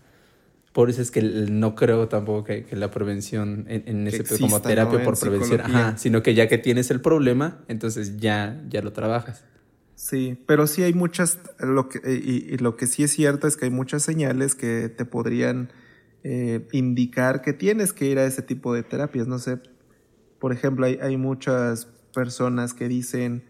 [0.73, 5.05] Por eso es que no creo tampoco que, la prevención en, ese pedo como terapia
[5.05, 9.45] por prevención, ajá, sino que ya que tienes el problema, entonces ya, ya lo trabajas.
[9.95, 13.67] Sí, pero sí hay muchas, lo que, y, lo que sí es cierto es que
[13.67, 15.71] hay muchas señales que te podrían
[16.25, 19.29] eh, indicar que tienes que ir a ese tipo de terapias.
[19.29, 19.61] No sé,
[20.41, 23.45] por ejemplo, hay, hay muchas personas que dicen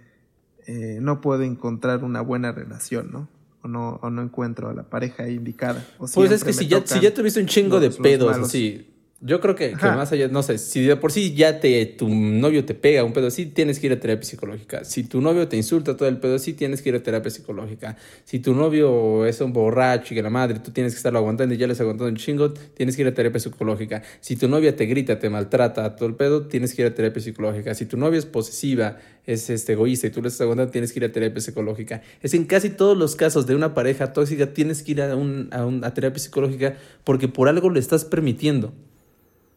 [0.66, 3.28] eh, no puedo encontrar una buena relación, ¿no?
[3.62, 5.86] O no, o no encuentro a la pareja indicada.
[5.98, 9.54] pues es que si ya, si ya tuviste un chingo de pedos, así, yo creo
[9.54, 13.04] que, más allá, no sé, si de por sí ya te, tu novio te pega
[13.04, 14.84] un pedo así, tienes que ir a terapia psicológica.
[14.84, 17.96] Si tu novio te insulta todo el pedo así, tienes que ir a terapia psicológica.
[18.24, 21.54] Si tu novio es un borracho y que la madre, tú tienes que estarlo aguantando
[21.54, 24.02] y ya le estás aguantando un chingo, tienes que ir a terapia psicológica.
[24.20, 27.22] Si tu novia te grita, te maltrata todo el pedo, tienes que ir a terapia
[27.22, 27.72] psicológica.
[27.74, 30.98] Si tu novia es posesiva, es este, egoísta y tú le estás aguantando, tienes que
[30.98, 32.02] ir a terapia psicológica.
[32.20, 35.48] Es en casi todos los casos de una pareja tóxica, tienes que ir a, un,
[35.50, 38.74] a, a terapia psicológica porque por algo le estás permitiendo.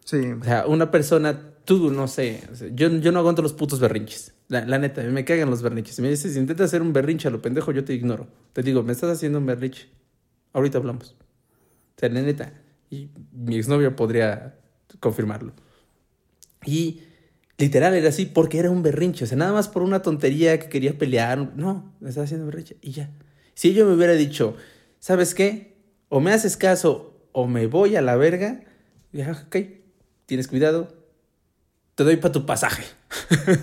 [0.08, 0.32] Sí.
[0.40, 2.42] O sea, una persona, tú, no sé,
[2.74, 4.34] yo, yo no aguanto los putos berrinches.
[4.48, 6.00] La, neta, me cagan los berrinches.
[6.00, 8.28] Me dices, si intentas hacer un berrinche a lo pendejo, yo te ignoro.
[8.54, 9.90] Te digo, me estás haciendo un berrinche.
[10.54, 11.18] Ahorita hablamos.
[11.98, 12.54] O sea, la neta.
[12.90, 14.56] Y mi exnovio podría
[15.02, 15.52] confirmarlo.
[16.66, 17.02] Y
[17.58, 19.26] literal era así porque era un berrinche.
[19.26, 21.52] O sea, nada más por una tontería que quería pelear.
[21.58, 23.10] No, me estaba haciendo berrinche y ya.
[23.56, 24.56] Si yo me hubiera dicho,
[25.00, 25.76] ¿sabes qué?
[26.08, 28.64] O me haces caso o me voy a la verga.
[29.12, 29.58] Ya, ok,
[30.28, 30.94] tienes cuidado,
[31.96, 32.84] te doy para tu pasaje.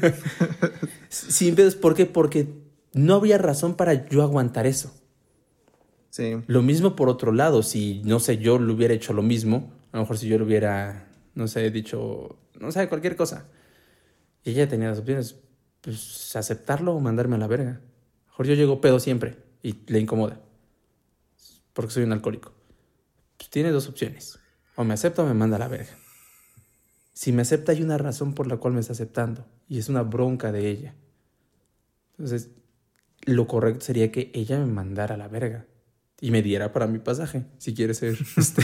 [1.09, 2.05] Sin pedos, ¿por qué?
[2.05, 2.49] Porque
[2.93, 4.93] no había razón para yo aguantar eso.
[6.11, 6.43] Sí.
[6.49, 9.99] Lo mismo por otro lado, si, no sé, yo le hubiera hecho lo mismo, a
[9.99, 13.47] lo mejor si yo le hubiera, no sé, dicho, no sé, cualquier cosa,
[14.43, 15.37] y ella tenía las opciones,
[15.81, 17.71] pues aceptarlo o mandarme a la verga.
[17.71, 20.41] A lo mejor yo llego pedo siempre y le incomoda,
[21.73, 22.53] porque soy un alcohólico.
[23.37, 24.39] Pues tiene dos opciones,
[24.77, 25.99] o me acepta o me manda a la verga.
[27.15, 30.03] Si me acepta hay una razón por la cual me está aceptando y es una
[30.03, 30.95] bronca de ella.
[32.19, 32.51] Entonces,
[33.23, 35.67] lo correcto sería que ella me mandara a la verga
[36.21, 38.62] y me diera para mi pasaje, si quiere ser este.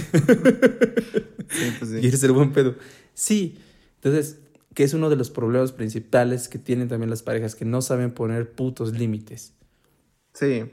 [1.49, 2.11] sí, pues sí.
[2.13, 2.75] Ser buen pedo.
[3.15, 3.59] Sí,
[3.97, 4.41] entonces,
[4.75, 8.11] que es uno de los problemas principales que tienen también las parejas que no saben
[8.13, 9.55] poner putos límites.
[10.33, 10.65] Sí.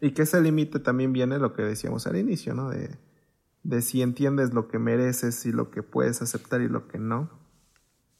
[0.00, 2.70] Y que ese límite también viene lo que decíamos al inicio, ¿no?
[2.70, 2.90] De
[3.62, 7.30] de si entiendes lo que mereces y lo que puedes aceptar y lo que no.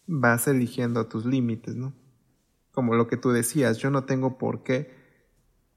[0.06, 1.92] vas eligiendo tus límites, ¿no?
[2.72, 4.90] Como lo que tú decías, yo no tengo por qué,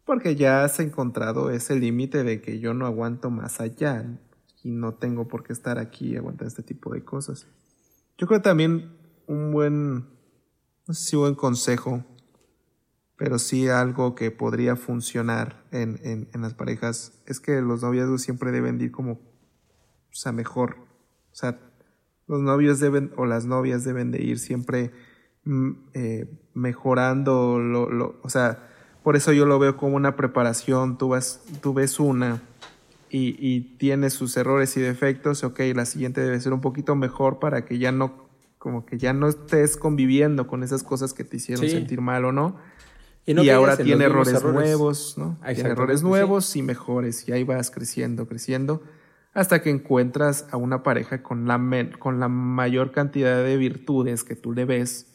[0.05, 4.19] porque ya has encontrado ese límite de que yo no aguanto más allá
[4.63, 7.47] y no tengo por qué estar aquí y aguantar este tipo de cosas.
[8.17, 8.95] Yo creo también
[9.27, 9.95] un buen,
[10.87, 12.05] no sé si buen consejo,
[13.17, 18.21] pero sí algo que podría funcionar en, en, en las parejas es que los noviazgos
[18.21, 19.19] siempre deben ir como,
[20.11, 20.77] o sea, mejor.
[21.31, 21.57] O sea,
[22.27, 24.91] los novios deben o las novias deben de ir siempre
[25.45, 28.69] mm, eh, mejorando lo, lo, o sea,
[29.03, 32.41] por eso yo lo veo como una preparación, tú, vas, tú ves una
[33.09, 37.39] y, y tienes sus errores y defectos, ok, la siguiente debe ser un poquito mejor
[37.39, 41.37] para que ya no, como que ya no estés conviviendo con esas cosas que te
[41.37, 42.57] hicieron sentir mal o no.
[43.25, 45.37] Y, ahora tiene errores, nuevos, ¿no?
[45.53, 48.81] Tiene errores nuevos y mejores, y ahí vas creciendo, creciendo
[49.33, 51.59] hasta que encuentras a una pareja con la,
[51.99, 55.07] con la mayor cantidad de virtudes que tú le ves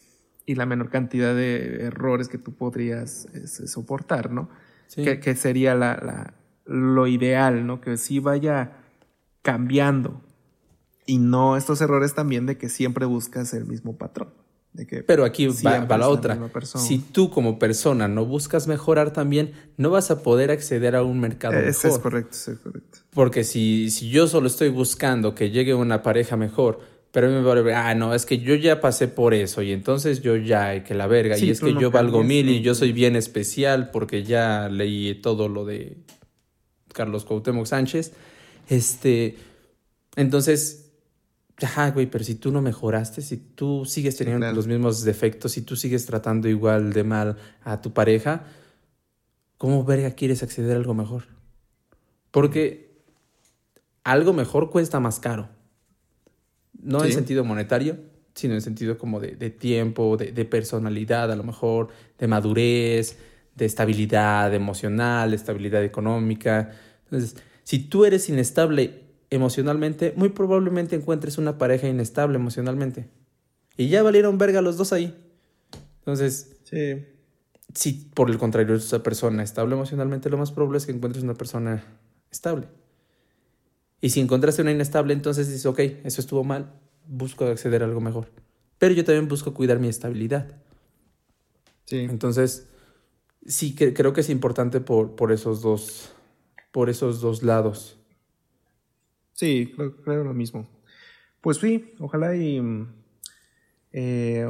[0.46, 4.48] y la menor cantidad de errores que tú podrías este, soportar, ¿no?
[4.94, 7.80] Que, sería la, la, lo ideal, ¿no?
[7.80, 8.72] Que sí vaya
[9.42, 10.22] cambiando
[11.04, 14.32] y no estos errores también de que siempre buscas el mismo patrón.
[15.06, 16.38] Pero aquí va, la otra.
[16.76, 21.20] si tú como persona no buscas mejorar también, no vas a poder acceder a un
[21.20, 21.90] mercado mejor.
[21.90, 22.98] es correcto, es correcto.
[23.10, 26.80] Porque si, si yo solo estoy buscando que llegue una pareja mejor,
[27.16, 30.20] pero me va a ah, no, es que yo ya pasé por eso y entonces
[30.20, 33.16] yo ya, que la verga, y es que yo valgo mil y yo soy bien
[33.16, 35.96] especial porque ya leí todo lo de
[36.92, 38.12] Carlos Cuauhtémoc Sánchez.
[38.68, 39.36] Este,
[40.16, 40.85] entonces
[41.62, 45.62] Ajá, güey, pero si tú no mejoraste, si tú sigues teniendo los mismos defectos, si
[45.62, 48.44] tú sigues tratando igual de mal a tu pareja,
[49.56, 51.24] ¿cómo verga quieres acceder a algo mejor?
[52.30, 53.00] Porque
[54.04, 55.48] algo mejor cuesta más caro.
[56.78, 57.96] No en sentido monetario,
[58.34, 61.88] sino en sentido como de, tiempo, de, de, personalidad, a lo mejor,
[62.18, 63.16] de madurez,
[63.54, 66.70] de estabilidad emocional, de estabilidad económica.
[67.04, 73.08] Entonces, si tú eres inestable emocionalmente, muy probablemente encuentres una pareja inestable emocionalmente.
[73.76, 75.14] Y ya valieron verga los dos ahí.
[75.98, 76.56] Entonces,
[77.74, 81.24] si por el contrario es esa persona estable emocionalmente, lo más probable es que encuentres
[81.24, 81.84] una persona
[82.30, 82.68] estable.
[84.00, 86.72] Y si encontraste una inestable, entonces dices, ok, eso estuvo mal,
[87.06, 88.28] busco acceder a algo mejor.
[88.78, 90.46] Pero yo también busco cuidar mi estabilidad.
[91.86, 91.98] Sí.
[92.00, 92.68] Entonces,
[93.46, 96.12] sí, que, creo que es importante por, por, esos dos,
[96.72, 97.98] por esos dos lados.
[99.36, 99.72] Sí,
[100.04, 100.68] creo, lo mismo.
[101.40, 102.60] Pues sí, ojalá y
[103.92, 104.46] eh,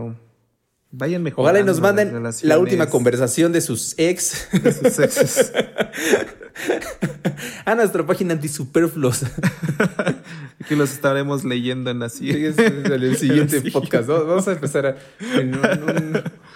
[0.90, 1.42] vayan mejor.
[1.42, 4.48] Ojalá y nos manden la última conversación de sus ex.
[4.52, 5.52] De sus exes.
[7.64, 9.24] a nuestra página antisuperfluos.
[10.68, 12.30] que los estaremos leyendo en así.
[12.30, 14.08] en el siguiente podcast.
[14.08, 14.96] Vamos a empezar a,
[15.38, 15.60] en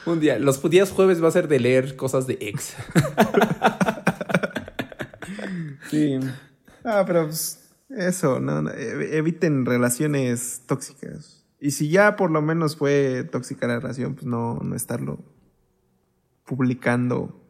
[0.07, 0.39] un, día.
[0.39, 2.75] Los días jueves va a ser de leer cosas de ex.
[5.91, 6.19] sí.
[6.85, 7.60] Ah, pero pues,
[7.97, 11.45] eso, no, e, eviten relaciones tóxicas.
[11.61, 15.19] Y si ya por lo menos fue tóxica la relación, pues no, no estarlo
[16.45, 17.41] publicando.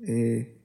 [0.00, 0.56] Eh,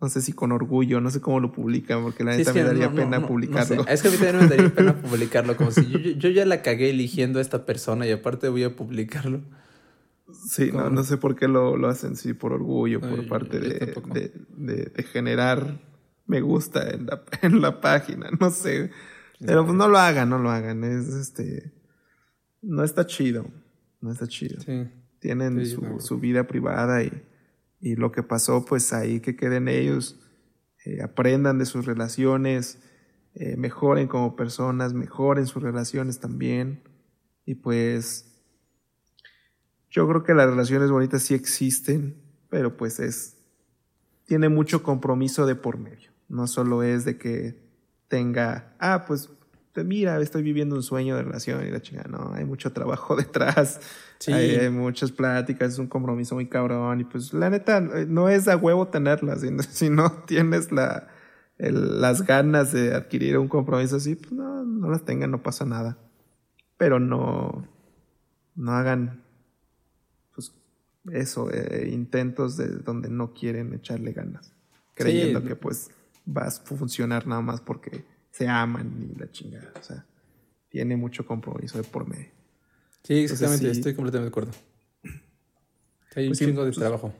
[0.00, 2.92] no sé si con orgullo, no sé cómo lo publican, porque la neta me daría
[2.92, 3.86] pena publicarlo.
[3.86, 6.90] Es que a mí también me daría pena publicarlo, como si yo, ya la cagué
[6.90, 9.42] eligiendo a esta persona y aparte voy a publicarlo.
[10.48, 13.94] Sí, no, no sé por qué lo, lo hacen, sí, por orgullo, por parte de,
[14.56, 15.91] de generar
[16.26, 18.90] me gusta en la, en la página, no sé.
[19.44, 20.84] Pero pues no lo hagan, no lo hagan.
[20.84, 21.72] Es este.
[22.60, 23.46] No está chido.
[24.00, 24.62] No está chido.
[25.18, 25.64] Tienen
[26.00, 27.22] su, vida privada y,
[27.80, 30.20] y, lo que pasó, pues ahí que queden ellos.
[30.84, 32.78] Eh, aprendan de sus relaciones.
[33.34, 36.82] Eh, mejoren como personas, mejoren sus relaciones también.
[37.44, 38.28] Y pues.
[39.90, 42.16] Yo creo que las relaciones bonitas sí existen,
[42.48, 43.36] pero pues es.
[44.24, 46.11] Tiene mucho compromiso de por medio.
[46.32, 47.62] No solo es de que
[48.08, 49.28] tenga, ah, pues
[49.76, 52.08] mira, estoy viviendo un sueño de relación y la chingada.
[52.08, 53.80] No, hay mucho trabajo detrás.
[54.28, 57.00] Hay, muchas pláticas, es un compromiso muy cabrón.
[57.00, 59.42] Y pues la neta, no es a huevo tenerlas.
[59.70, 61.08] Si no tienes la,
[61.58, 65.98] las ganas de adquirir un compromiso así, pues no, no las tengan, no pasa nada.
[66.78, 67.68] Pero no,
[68.54, 69.22] no hagan,
[70.34, 70.54] pues
[71.12, 74.54] eso, eh, intentos de donde no quieren echarle ganas.
[74.94, 75.90] Creyendo que pues
[76.26, 79.72] va a funcionar nada más porque se aman y la chingada.
[79.78, 80.06] O sea,
[80.68, 82.30] tiene mucho compromiso de por medio.
[83.04, 84.52] Sí, exactamente, estoy completamente de acuerdo.
[86.14, 87.14] Hay un pues chingo de pues, trabajo.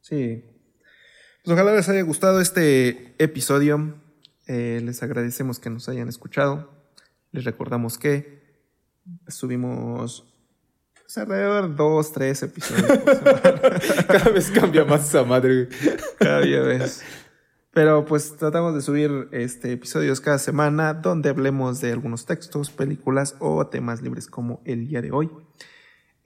[0.00, 0.44] Sí.
[1.44, 3.94] Pues ojalá les haya gustado este episodio.
[4.46, 6.70] Eh, les agradecemos que nos hayan escuchado.
[7.30, 8.42] Les recordamos que
[9.28, 10.32] subimos
[10.94, 12.88] pues, alrededor de dos, tres episodios.
[14.08, 15.68] Cada vez cambia más esa madre.
[16.18, 17.02] Cada vez.
[17.72, 23.34] Pero pues tratamos de subir este, episodios cada semana donde hablemos de algunos textos, películas
[23.38, 25.30] o temas libres como el día de hoy.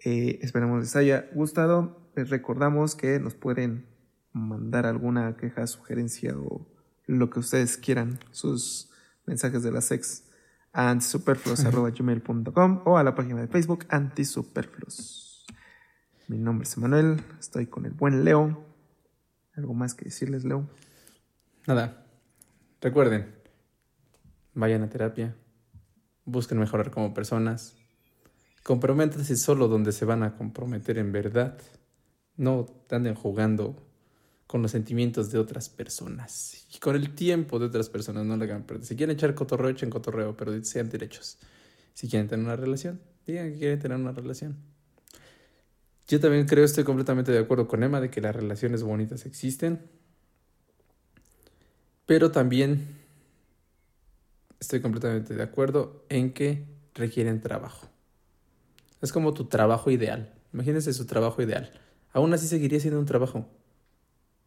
[0.05, 2.11] Eh, esperamos les haya gustado.
[2.17, 3.87] Les recordamos que nos pueden
[4.33, 6.67] mandar alguna queja, sugerencia o
[7.07, 8.91] lo que ustedes quieran, sus
[9.25, 10.25] mensajes de la sex
[10.73, 15.47] antisuperfluos.gmail.com o a la página de Facebook antisuperfluos.
[16.27, 18.67] Mi nombre es Emanuel, estoy con el buen Leo.
[19.55, 20.69] ¿Algo más que decirles, Leo?
[21.67, 22.07] Nada.
[22.81, 23.35] Recuerden,
[24.55, 25.35] vayan a terapia,
[26.25, 27.75] busquen mejorar como personas,
[28.63, 31.59] comprométanse solo donde se van a comprometer en verdad.
[32.37, 33.83] No anden jugando
[34.47, 38.25] con los sentimientos de otras personas y con el tiempo de otras personas.
[38.25, 38.87] No le hagan perder.
[38.87, 41.39] Si quieren echar cotorreo, echen cotorreo, pero sean derechos.
[41.95, 44.57] Si quieren tener una relación, digan que quieren tener una relación.
[46.07, 49.81] Yo también creo, estoy completamente de acuerdo con Emma de que las relaciones bonitas existen
[52.07, 52.97] pero también
[54.61, 57.89] estoy completamente de acuerdo en que requieren trabajo.
[59.03, 60.33] Es como tu trabajo ideal.
[60.53, 61.71] Imagínense su trabajo ideal.
[62.13, 63.47] Aún así seguiría siendo un trabajo.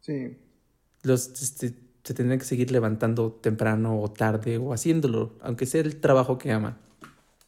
[0.00, 0.36] Sí.
[1.02, 6.00] Los, este, se tendrían que seguir levantando temprano o tarde o haciéndolo, aunque sea el
[6.00, 6.76] trabajo que aman.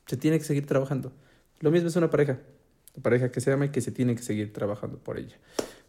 [0.06, 1.12] Se tiene que seguir trabajando.
[1.60, 2.38] Lo mismo es una pareja.
[2.94, 5.36] La pareja que se ama y que se tiene que seguir trabajando por ella.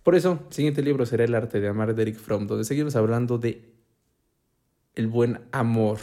[0.03, 2.95] Por eso, el siguiente libro será El arte de amar de Eric Fromm, donde seguimos
[2.95, 3.72] hablando de
[4.95, 5.99] el buen amor.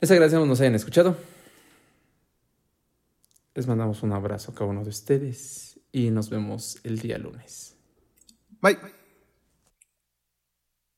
[0.00, 1.16] Les agradecemos nos hayan escuchado.
[3.54, 7.74] Les mandamos un abrazo a cada uno de ustedes y nos vemos el día lunes.
[8.60, 9.05] Bye.